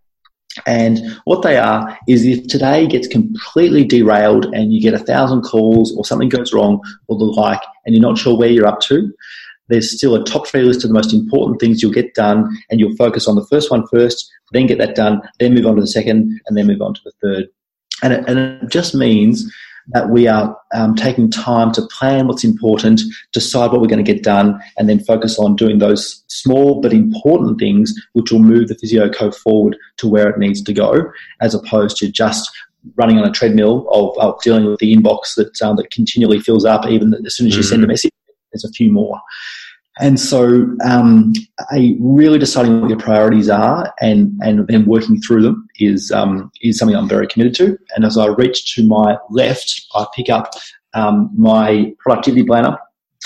And 0.66 1.00
what 1.24 1.42
they 1.42 1.56
are 1.56 1.98
is 2.08 2.24
if 2.24 2.46
today 2.46 2.86
gets 2.86 3.06
completely 3.06 3.84
derailed 3.84 4.46
and 4.54 4.72
you 4.72 4.80
get 4.82 4.94
a 4.94 4.98
thousand 4.98 5.42
calls 5.42 5.96
or 5.96 6.04
something 6.04 6.28
goes 6.28 6.52
wrong 6.52 6.80
or 7.08 7.18
the 7.18 7.24
like, 7.24 7.62
and 7.84 7.94
you're 7.94 8.02
not 8.02 8.18
sure 8.18 8.36
where 8.36 8.50
you're 8.50 8.66
up 8.66 8.80
to, 8.80 9.12
there's 9.68 9.96
still 9.96 10.14
a 10.14 10.24
top 10.24 10.46
three 10.46 10.62
list 10.62 10.84
of 10.84 10.88
the 10.90 10.94
most 10.94 11.14
important 11.14 11.60
things 11.60 11.82
you'll 11.82 11.92
get 11.92 12.14
done, 12.14 12.54
and 12.70 12.78
you'll 12.78 12.96
focus 12.96 13.26
on 13.26 13.36
the 13.36 13.46
first 13.46 13.70
one 13.70 13.86
first, 13.86 14.30
then 14.52 14.66
get 14.66 14.78
that 14.78 14.94
done, 14.94 15.22
then 15.38 15.54
move 15.54 15.66
on 15.66 15.76
to 15.76 15.80
the 15.80 15.86
second, 15.86 16.38
and 16.46 16.56
then 16.56 16.66
move 16.66 16.82
on 16.82 16.92
to 16.92 17.00
the 17.04 17.12
third. 17.22 17.46
And 18.02 18.12
it, 18.12 18.24
and 18.28 18.38
it 18.38 18.70
just 18.70 18.94
means 18.94 19.50
that 19.88 20.10
we 20.10 20.26
are 20.28 20.56
um, 20.74 20.94
taking 20.94 21.30
time 21.30 21.72
to 21.72 21.82
plan 21.82 22.26
what's 22.26 22.44
important, 22.44 23.00
decide 23.32 23.70
what 23.70 23.80
we're 23.80 23.88
going 23.88 24.04
to 24.04 24.12
get 24.12 24.22
done, 24.22 24.60
and 24.78 24.88
then 24.88 25.02
focus 25.02 25.38
on 25.38 25.56
doing 25.56 25.78
those 25.78 26.22
small 26.28 26.80
but 26.80 26.92
important 26.92 27.58
things 27.58 27.92
which 28.12 28.30
will 28.30 28.38
move 28.38 28.68
the 28.68 28.74
physio 28.76 29.08
co 29.08 29.30
forward 29.30 29.76
to 29.96 30.08
where 30.08 30.28
it 30.28 30.38
needs 30.38 30.62
to 30.62 30.72
go, 30.72 31.10
as 31.40 31.54
opposed 31.54 31.96
to 31.96 32.10
just 32.10 32.50
running 32.96 33.18
on 33.18 33.28
a 33.28 33.32
treadmill 33.32 33.88
of, 33.90 34.16
of 34.18 34.40
dealing 34.42 34.64
with 34.64 34.78
the 34.80 34.94
inbox 34.94 35.34
that 35.36 35.60
um, 35.62 35.76
that 35.76 35.90
continually 35.90 36.40
fills 36.40 36.64
up. 36.64 36.86
Even 36.86 37.14
as 37.26 37.36
soon 37.36 37.46
as 37.46 37.54
you 37.54 37.60
mm-hmm. 37.60 37.68
send 37.68 37.82
a 37.82 37.86
mm. 37.86 37.90
message, 37.90 38.12
there's 38.52 38.64
a 38.64 38.72
few 38.72 38.90
more. 38.92 39.20
And 40.00 40.18
so, 40.18 40.74
um, 40.84 41.34
a 41.70 41.96
really 42.00 42.38
deciding 42.38 42.80
what 42.80 42.88
your 42.88 42.98
priorities 42.98 43.50
are 43.50 43.92
and 44.00 44.32
and 44.42 44.66
then 44.66 44.86
working 44.86 45.20
through 45.20 45.42
them 45.42 45.68
is 45.78 46.10
um, 46.10 46.50
is 46.62 46.78
something 46.78 46.96
I'm 46.96 47.08
very 47.08 47.26
committed 47.26 47.54
to. 47.56 47.78
And 47.94 48.04
as 48.04 48.16
I 48.16 48.28
reach 48.28 48.74
to 48.74 48.86
my 48.86 49.18
left, 49.30 49.82
I 49.94 50.06
pick 50.16 50.30
up 50.30 50.54
um, 50.94 51.30
my 51.36 51.92
productivity 51.98 52.42
planner, 52.42 52.78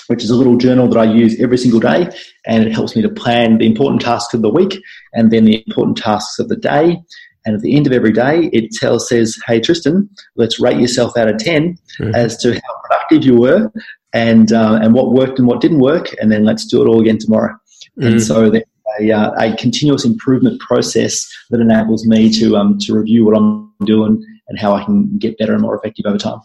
which 0.08 0.24
is 0.24 0.30
a 0.30 0.34
little 0.34 0.56
journal 0.56 0.88
that 0.88 0.98
I 0.98 1.04
use 1.04 1.40
every 1.40 1.58
single 1.58 1.80
day, 1.80 2.10
and 2.46 2.64
it 2.64 2.72
helps 2.72 2.96
me 2.96 3.02
to 3.02 3.08
plan 3.08 3.58
the 3.58 3.66
important 3.66 4.02
tasks 4.02 4.34
of 4.34 4.42
the 4.42 4.50
week 4.50 4.80
and 5.12 5.30
then 5.30 5.44
the 5.44 5.62
important 5.66 5.98
tasks 5.98 6.40
of 6.40 6.48
the 6.48 6.56
day. 6.56 7.00
And 7.44 7.54
at 7.54 7.60
the 7.60 7.76
end 7.76 7.86
of 7.86 7.92
every 7.92 8.10
day, 8.10 8.50
it 8.52 8.72
tells 8.72 9.08
says, 9.08 9.38
"Hey 9.46 9.60
Tristan, 9.60 10.10
let's 10.34 10.58
rate 10.58 10.80
yourself 10.80 11.16
out 11.16 11.28
of 11.28 11.38
10 11.38 11.78
mm-hmm. 12.00 12.12
as 12.12 12.36
to 12.38 12.54
how 12.54 12.80
productive 12.82 13.24
you 13.24 13.36
were 13.36 13.70
and 14.16 14.52
uh, 14.52 14.78
and 14.82 14.94
what 14.94 15.12
worked 15.12 15.38
and 15.38 15.46
what 15.46 15.60
didn't 15.60 15.80
work, 15.80 16.14
and 16.20 16.32
then 16.32 16.44
let's 16.44 16.64
do 16.64 16.82
it 16.82 16.88
all 16.88 17.00
again 17.00 17.18
tomorrow. 17.18 17.54
Mm. 18.00 18.06
And 18.06 18.22
so 18.22 18.50
a, 18.98 19.12
uh, 19.12 19.32
a, 19.38 19.56
continuous 19.56 20.04
improvement 20.04 20.58
process 20.60 21.28
that 21.50 21.60
enables 21.60 22.06
me 22.06 22.30
to 22.38 22.56
um, 22.56 22.78
to 22.80 22.94
review 22.94 23.26
what 23.26 23.36
I'm 23.36 23.70
doing 23.84 24.24
and 24.48 24.58
how 24.58 24.74
I 24.74 24.84
can 24.84 25.18
get 25.18 25.36
better 25.38 25.52
and 25.52 25.62
more 25.62 25.76
effective 25.76 26.06
over 26.06 26.18
time. 26.18 26.40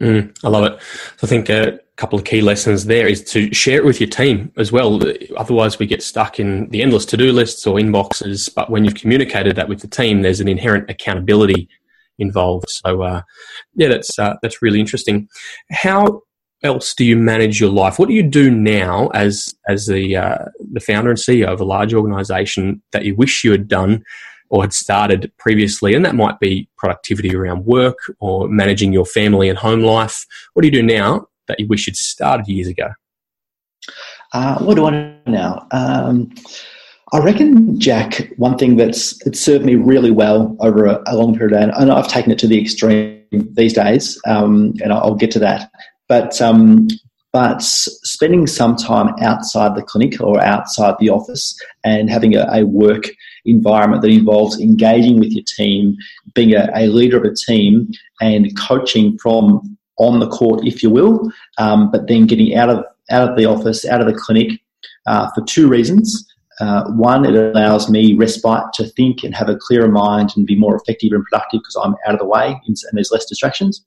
Mm, 0.00 0.36
I 0.44 0.48
love 0.48 0.64
it. 0.64 0.78
So 1.16 1.26
I 1.26 1.26
think 1.26 1.48
a 1.48 1.78
couple 1.96 2.18
of 2.18 2.24
key 2.24 2.42
lessons 2.42 2.84
there 2.84 3.06
is 3.06 3.22
to 3.32 3.54
share 3.54 3.78
it 3.78 3.84
with 3.84 4.00
your 4.00 4.10
team 4.10 4.52
as 4.56 4.72
well. 4.72 5.00
Otherwise, 5.36 5.78
we 5.78 5.86
get 5.86 6.02
stuck 6.02 6.38
in 6.40 6.68
the 6.70 6.82
endless 6.82 7.06
to 7.06 7.16
do 7.16 7.32
lists 7.32 7.66
or 7.66 7.78
inboxes. 7.78 8.52
But 8.54 8.70
when 8.70 8.84
you've 8.84 8.96
communicated 8.96 9.56
that 9.56 9.68
with 9.68 9.80
the 9.80 9.88
team, 9.88 10.22
there's 10.22 10.40
an 10.40 10.48
inherent 10.48 10.90
accountability 10.90 11.68
involved. 12.18 12.66
So, 12.68 13.02
uh, 13.02 13.22
yeah, 13.76 13.88
that's 13.88 14.18
uh, 14.18 14.34
that's 14.42 14.60
really 14.60 14.80
interesting. 14.80 15.28
How 15.70 16.22
else 16.64 16.94
do 16.94 17.04
you 17.04 17.16
manage 17.16 17.60
your 17.60 17.70
life? 17.70 17.98
What 17.98 18.08
do 18.08 18.14
you 18.14 18.22
do 18.22 18.50
now 18.50 19.08
as 19.08 19.54
as 19.68 19.86
the 19.86 20.16
uh, 20.16 20.46
the 20.72 20.80
founder 20.80 21.10
and 21.10 21.18
CEO 21.18 21.46
of 21.46 21.60
a 21.60 21.64
large 21.64 21.94
organization 21.94 22.82
that 22.92 23.04
you 23.04 23.14
wish 23.14 23.44
you 23.44 23.52
had 23.52 23.68
done 23.68 24.04
or 24.48 24.62
had 24.62 24.72
started 24.72 25.30
previously? 25.38 25.94
And 25.94 26.04
that 26.04 26.14
might 26.14 26.40
be 26.40 26.68
productivity 26.76 27.34
around 27.34 27.66
work 27.66 27.98
or 28.18 28.48
managing 28.48 28.92
your 28.92 29.06
family 29.06 29.48
and 29.48 29.58
home 29.58 29.80
life. 29.80 30.26
What 30.54 30.62
do 30.62 30.68
you 30.68 30.72
do 30.72 30.82
now 30.82 31.28
that 31.46 31.60
you 31.60 31.68
wish 31.68 31.86
you'd 31.86 31.96
started 31.96 32.48
years 32.48 32.66
ago? 32.66 32.88
Uh, 34.32 34.58
what 34.58 34.74
do 34.74 34.86
I 34.86 34.90
do 34.90 35.30
now? 35.30 35.66
Um, 35.70 36.34
I 37.12 37.18
reckon, 37.18 37.78
Jack, 37.78 38.32
one 38.38 38.58
thing 38.58 38.76
that's 38.76 39.24
it's 39.24 39.38
served 39.38 39.64
me 39.64 39.76
really 39.76 40.10
well 40.10 40.56
over 40.58 40.86
a, 40.86 41.02
a 41.06 41.16
long 41.16 41.36
period 41.36 41.52
of 41.52 41.70
time, 41.70 41.80
and 41.80 41.92
I've 41.92 42.08
taken 42.08 42.32
it 42.32 42.38
to 42.40 42.48
the 42.48 42.60
extreme 42.60 43.22
these 43.30 43.72
days, 43.72 44.20
um, 44.26 44.74
and 44.82 44.92
I'll 44.92 45.14
get 45.14 45.30
to 45.32 45.38
that. 45.40 45.70
But 46.08 46.40
um, 46.40 46.88
but 47.34 47.62
spending 47.62 48.46
some 48.46 48.76
time 48.76 49.12
outside 49.20 49.74
the 49.74 49.82
clinic 49.82 50.20
or 50.20 50.40
outside 50.40 50.94
the 51.00 51.10
office 51.10 51.58
and 51.82 52.08
having 52.08 52.36
a, 52.36 52.46
a 52.52 52.64
work 52.64 53.06
environment 53.44 54.02
that 54.02 54.12
involves 54.12 54.60
engaging 54.60 55.18
with 55.18 55.32
your 55.32 55.44
team, 55.44 55.96
being 56.34 56.54
a, 56.54 56.70
a, 56.76 56.86
leader 56.86 57.16
of 57.16 57.24
a 57.24 57.34
team, 57.34 57.90
and 58.20 58.56
coaching 58.56 59.18
from 59.18 59.76
on 59.96 60.20
the 60.20 60.28
court, 60.28 60.64
if 60.64 60.80
you 60.80 60.90
will, 60.90 61.28
um, 61.58 61.90
but 61.90 62.06
then 62.06 62.26
getting 62.26 62.54
out 62.54 62.70
of 62.70 62.84
out 63.10 63.28
of 63.28 63.36
the 63.36 63.46
office, 63.46 63.84
out 63.84 64.00
of 64.00 64.06
the 64.06 64.14
clinic, 64.14 64.60
uh, 65.06 65.28
for 65.34 65.44
two 65.44 65.68
reasons. 65.68 66.30
Uh, 66.60 66.84
one, 66.92 67.24
it 67.26 67.34
allows 67.34 67.90
me 67.90 68.14
respite 68.14 68.72
to 68.74 68.86
think 68.86 69.24
and 69.24 69.34
have 69.34 69.48
a 69.48 69.56
clearer 69.56 69.88
mind 69.88 70.30
and 70.36 70.46
be 70.46 70.54
more 70.54 70.76
effective 70.76 71.10
and 71.12 71.24
productive 71.24 71.60
because 71.60 71.76
I'm 71.82 71.96
out 72.06 72.14
of 72.14 72.20
the 72.20 72.26
way 72.26 72.60
and 72.66 72.76
there's 72.92 73.10
less 73.10 73.24
distractions. 73.24 73.84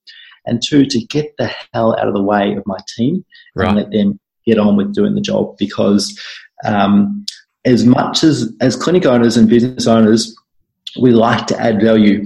And 0.48 0.62
two, 0.66 0.86
to 0.86 1.00
get 1.06 1.36
the 1.38 1.52
hell 1.74 1.96
out 2.00 2.08
of 2.08 2.14
the 2.14 2.24
way 2.24 2.56
of 2.56 2.64
my 2.66 2.78
team 2.96 3.24
right. 3.56 3.68
and 3.68 3.78
let 3.78 3.92
them 3.92 4.20
get 4.46 4.58
on 4.58 4.78
with 4.78 4.94
doing 4.94 5.14
the 5.14 5.22
job 5.22 5.58
because 5.58 6.20
um, 6.66 7.26
as 7.66 7.86
much 7.86 8.24
as 8.24 8.52
as 8.62 8.76
clinic 8.76 9.06
owners 9.06 9.38
and 9.38 9.50
business 9.50 9.88
owners, 9.88 10.36
we 11.00 11.12
like 11.12 11.48
to 11.48 11.60
add 11.60 11.82
value. 11.82 12.26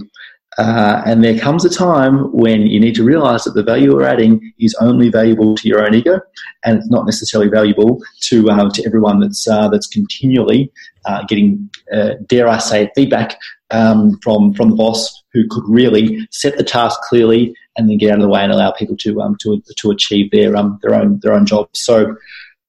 Uh, 0.57 1.01
and 1.05 1.23
there 1.23 1.37
comes 1.39 1.63
a 1.63 1.69
time 1.69 2.29
when 2.33 2.67
you 2.67 2.79
need 2.79 2.93
to 2.95 3.03
realize 3.03 3.45
that 3.45 3.53
the 3.53 3.63
value 3.63 3.93
we're 3.93 4.03
adding 4.03 4.53
is 4.59 4.75
only 4.81 5.09
valuable 5.09 5.55
to 5.55 5.67
your 5.67 5.85
own 5.85 5.93
ego, 5.93 6.19
and 6.65 6.77
it's 6.77 6.89
not 6.89 7.05
necessarily 7.05 7.49
valuable 7.49 8.01
to 8.19 8.49
uh, 8.49 8.69
to 8.69 8.85
everyone 8.85 9.21
that's 9.21 9.47
uh, 9.47 9.69
that's 9.69 9.87
continually 9.87 10.71
uh, 11.05 11.23
getting, 11.23 11.69
uh, 11.93 12.15
dare 12.27 12.49
I 12.49 12.57
say, 12.57 12.91
feedback 12.95 13.37
um, 13.71 14.19
from 14.21 14.53
from 14.53 14.71
the 14.71 14.75
boss 14.75 15.23
who 15.33 15.47
could 15.49 15.63
really 15.67 16.27
set 16.31 16.57
the 16.57 16.63
task 16.63 16.99
clearly 17.03 17.55
and 17.77 17.89
then 17.89 17.97
get 17.97 18.11
out 18.11 18.17
of 18.17 18.21
the 18.21 18.29
way 18.29 18.43
and 18.43 18.51
allow 18.51 18.71
people 18.71 18.97
to 18.97 19.21
um, 19.21 19.37
to 19.41 19.61
to 19.77 19.91
achieve 19.91 20.31
their 20.31 20.55
um, 20.57 20.79
their 20.81 20.93
own 20.93 21.19
their 21.21 21.33
own 21.33 21.45
jobs. 21.45 21.81
So 21.81 22.15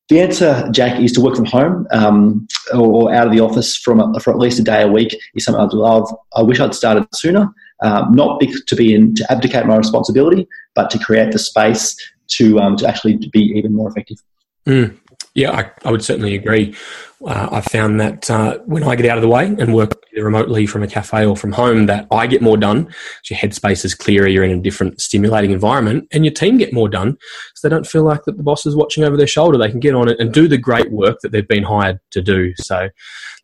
the 0.09 0.21
answer, 0.21 0.69
Jack, 0.73 1.01
is 1.01 1.13
to 1.13 1.21
work 1.21 1.37
from 1.37 1.47
home 1.47 1.87
um, 1.93 2.47
or, 2.73 2.87
or, 2.87 3.15
out 3.15 3.27
of 3.27 3.33
the 3.33 3.41
office 3.41 3.77
from 3.77 3.99
a, 3.99 4.21
for 4.21 4.31
at 4.31 4.39
least 4.39 4.59
a 4.59 4.63
day 4.63 4.83
a 4.83 4.89
week 4.89 5.17
is 5.35 5.45
something 5.45 5.63
I'd 5.63 5.73
love. 5.73 6.07
I 6.37 6.43
wish 6.43 6.61
I'd 6.61 6.75
started 6.75 7.07
sooner, 7.15 7.49
um, 7.83 8.13
not 8.13 8.41
to 8.41 8.77
be 8.77 8.95
in 8.95 9.15
to 9.17 9.33
abdicate 9.33 9.67
my 9.67 9.77
responsibility, 9.77 10.49
but 10.75 10.91
to 10.91 10.99
create 10.99 11.33
the 11.33 11.39
space 11.39 11.97
to 12.29 12.59
um, 12.61 12.77
to 12.77 12.89
actually 12.89 13.17
be 13.33 13.41
even 13.41 13.75
more 13.75 13.89
effective. 13.89 14.19
Mm. 14.67 14.97
Yeah, 15.35 15.51
I, 15.53 15.71
I, 15.89 15.91
would 15.91 16.05
certainly 16.05 16.35
agree. 16.35 16.75
Uh, 17.27 17.49
I've 17.53 17.65
found 17.65 18.01
that 18.01 18.31
uh, 18.31 18.59
when 18.67 18.83
I 18.83 18.97
get 18.97 19.07
out 19.07 19.19
of 19.19 19.23
the 19.23 19.29
way 19.29 19.47
and 19.47 19.75
work 19.75 19.93
either 20.13 20.25
remotely 20.25 20.67
from 20.67 20.83
a 20.83 20.87
cafe 20.87 21.25
or 21.25 21.37
from 21.37 21.53
home, 21.53 21.87
that 21.87 22.07
I 22.11 22.27
get 22.27 22.43
more 22.43 22.57
done. 22.57 22.93
So 23.23 23.35
your 23.35 23.39
headspace 23.39 23.85
is 23.85 23.95
clearer, 23.95 24.27
you're 24.27 24.45
in 24.45 24.59
a 24.59 24.63
different 24.63 25.01
stimulating 25.01 25.53
environment, 25.53 26.09
and 26.13 26.25
your 26.25 26.35
team 26.35 26.59
get 26.59 26.73
more 26.73 26.89
done 26.89 27.17
so 27.55 27.69
they 27.69 27.75
don't 27.75 27.87
feel 27.87 28.03
like 28.03 28.25
that 28.25 28.37
the 28.37 28.43
boss 28.43 28.67
is 28.67 28.75
watching 28.75 29.05
over 29.05 29.17
their 29.17 29.27
shoulder. 29.27 29.57
They 29.57 29.71
can 29.71 29.81
get 29.81 29.95
on 29.95 30.09
it 30.09 30.19
and 30.19 30.33
do 30.33 30.49
the 30.49 30.59
great 30.59 30.91
work 30.91 31.21
that 31.23 31.33
they've 31.33 31.47
been 31.47 31.63
hired 31.63 32.01
to 32.11 32.21
do. 32.21 32.55
So 32.57 32.89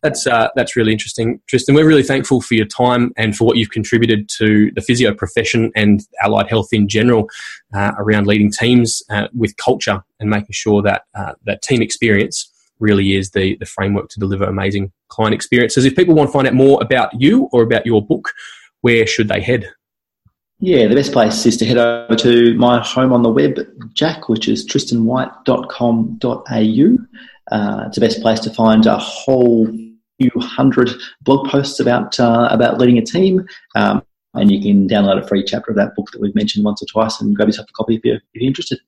that's 0.03 0.27
uh, 0.27 0.49
that's 0.55 0.75
really 0.75 0.91
interesting, 0.91 1.41
Tristan. 1.47 1.75
We're 1.75 1.87
really 1.87 2.03
thankful 2.03 2.41
for 2.41 2.53
your 2.53 2.65
time 2.65 3.11
and 3.17 3.35
for 3.35 3.45
what 3.45 3.57
you've 3.57 3.71
contributed 3.71 4.29
to 4.37 4.71
the 4.75 4.81
physio 4.81 5.13
profession 5.13 5.71
and 5.75 6.01
allied 6.21 6.49
health 6.49 6.69
in 6.71 6.87
general 6.87 7.29
uh, 7.73 7.93
around 7.97 8.27
leading 8.27 8.51
teams 8.51 9.01
uh, 9.09 9.27
with 9.35 9.55
culture 9.57 10.03
and 10.19 10.29
making 10.29 10.51
sure 10.51 10.81
that 10.81 11.03
uh, 11.15 11.33
that 11.45 11.61
team 11.61 11.81
experience 11.81 12.48
really 12.79 13.15
is 13.15 13.31
the 13.31 13.57
the 13.57 13.65
framework 13.65 14.09
to 14.09 14.19
deliver 14.19 14.45
amazing 14.45 14.91
client 15.09 15.33
experiences. 15.33 15.85
If 15.85 15.95
people 15.95 16.15
want 16.15 16.29
to 16.29 16.33
find 16.33 16.47
out 16.47 16.53
more 16.53 16.81
about 16.81 17.09
you 17.19 17.49
or 17.51 17.63
about 17.63 17.85
your 17.85 18.05
book, 18.05 18.29
where 18.81 19.05
should 19.05 19.27
they 19.27 19.41
head? 19.41 19.69
Yeah, 20.61 20.87
the 20.87 20.95
best 20.95 21.13
place 21.13 21.45
is 21.45 21.55
to 21.57 21.65
head 21.65 21.77
over 21.77 22.15
to 22.17 22.53
my 22.55 22.83
home 22.83 23.13
on 23.13 23.23
the 23.23 23.29
web, 23.29 23.59
Jack, 23.93 24.27
which 24.27 24.49
is 24.49 24.67
tristanwhite.com.au. 24.67 26.97
Uh, 27.51 27.83
it's 27.87 27.95
the 27.95 28.01
best 28.01 28.21
place 28.21 28.39
to 28.41 28.53
find 28.53 28.85
a 28.85 28.97
whole 28.97 29.67
few 30.19 30.31
hundred 30.37 30.91
blog 31.21 31.49
posts 31.49 31.79
about 31.79 32.19
uh, 32.19 32.49
about 32.51 32.77
leading 32.77 32.97
a 32.97 33.05
team. 33.05 33.47
Um, 33.75 34.03
and 34.33 34.51
you 34.51 34.61
can 34.61 34.87
download 34.87 35.23
a 35.23 35.27
free 35.27 35.43
chapter 35.43 35.71
of 35.71 35.77
that 35.77 35.95
book 35.95 36.11
that 36.11 36.21
we've 36.21 36.35
mentioned 36.35 36.65
once 36.65 36.83
or 36.83 36.85
twice 36.85 37.19
and 37.19 37.35
grab 37.35 37.47
yourself 37.47 37.69
a 37.69 37.73
copy 37.73 37.95
if 37.95 38.05
you're, 38.05 38.17
if 38.17 38.21
you're 38.33 38.47
interested. 38.47 38.79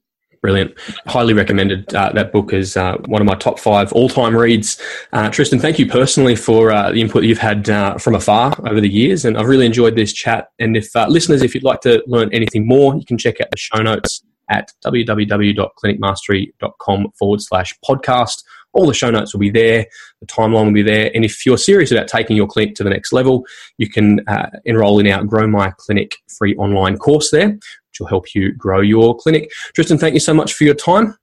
Brilliant. 0.41 0.73
Highly 1.05 1.33
recommended. 1.33 1.93
Uh, 1.93 2.11
that 2.13 2.31
book 2.31 2.51
is 2.51 2.75
uh, 2.75 2.97
one 3.05 3.21
of 3.21 3.27
my 3.27 3.35
top 3.35 3.59
five 3.59 3.93
all 3.93 4.09
time 4.09 4.35
reads. 4.35 4.81
Uh, 5.13 5.29
Tristan, 5.29 5.59
thank 5.59 5.77
you 5.77 5.85
personally 5.85 6.35
for 6.35 6.71
uh, 6.71 6.91
the 6.91 6.99
input 6.99 7.23
you've 7.23 7.37
had 7.37 7.69
uh, 7.69 7.99
from 7.99 8.15
afar 8.15 8.55
over 8.67 8.81
the 8.81 8.89
years. 8.89 9.23
And 9.23 9.37
I've 9.37 9.45
really 9.45 9.67
enjoyed 9.67 9.95
this 9.95 10.11
chat. 10.11 10.47
And 10.57 10.75
if 10.75 10.95
uh, 10.95 11.05
listeners, 11.07 11.43
if 11.43 11.53
you'd 11.53 11.63
like 11.63 11.81
to 11.81 12.01
learn 12.07 12.33
anything 12.33 12.67
more, 12.67 12.95
you 12.95 13.05
can 13.05 13.19
check 13.19 13.39
out 13.39 13.51
the 13.51 13.57
show 13.57 13.83
notes 13.83 14.23
at 14.49 14.71
www.clinicmastery.com 14.83 17.11
forward 17.19 17.41
slash 17.41 17.75
podcast 17.87 18.43
all 18.73 18.87
the 18.87 18.93
show 18.93 19.09
notes 19.09 19.33
will 19.33 19.39
be 19.39 19.49
there, 19.49 19.85
the 20.19 20.27
timeline 20.27 20.65
will 20.65 20.73
be 20.73 20.81
there. 20.81 21.11
And 21.13 21.25
if 21.25 21.45
you're 21.45 21.57
serious 21.57 21.91
about 21.91 22.07
taking 22.07 22.37
your 22.37 22.47
clinic 22.47 22.75
to 22.75 22.83
the 22.83 22.89
next 22.89 23.11
level, 23.11 23.45
you 23.77 23.89
can 23.89 24.21
uh, 24.27 24.49
enroll 24.65 24.99
in 24.99 25.07
our 25.07 25.23
Grow 25.23 25.47
My 25.47 25.71
Clinic 25.77 26.15
free 26.37 26.55
online 26.55 26.97
course 26.97 27.31
there, 27.31 27.49
which 27.49 27.99
will 27.99 28.07
help 28.07 28.33
you 28.33 28.53
grow 28.53 28.81
your 28.81 29.15
clinic. 29.17 29.51
Tristan, 29.73 29.97
thank 29.97 30.13
you 30.13 30.19
so 30.19 30.33
much 30.33 30.53
for 30.53 30.63
your 30.63 30.75
time. 30.75 31.17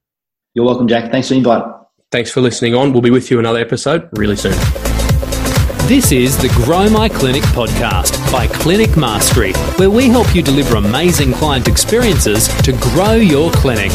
You're 0.54 0.66
welcome, 0.66 0.88
Jack. 0.88 1.10
Thanks 1.10 1.28
for 1.28 1.34
the 1.34 1.38
invite. 1.38 1.62
Thanks 2.10 2.30
for 2.30 2.40
listening 2.40 2.74
on. 2.74 2.92
We'll 2.92 3.02
be 3.02 3.10
with 3.10 3.30
you 3.30 3.38
another 3.38 3.60
episode 3.60 4.08
really 4.12 4.36
soon. 4.36 4.54
This 5.88 6.12
is 6.12 6.36
the 6.36 6.48
Grow 6.48 6.90
My 6.90 7.08
Clinic 7.08 7.42
podcast 7.44 8.30
by 8.30 8.46
Clinic 8.46 8.94
Mastery, 8.96 9.52
where 9.76 9.88
we 9.88 10.08
help 10.08 10.34
you 10.34 10.42
deliver 10.42 10.76
amazing 10.76 11.32
client 11.32 11.66
experiences 11.66 12.48
to 12.62 12.72
grow 12.72 13.12
your 13.12 13.50
clinic. 13.52 13.90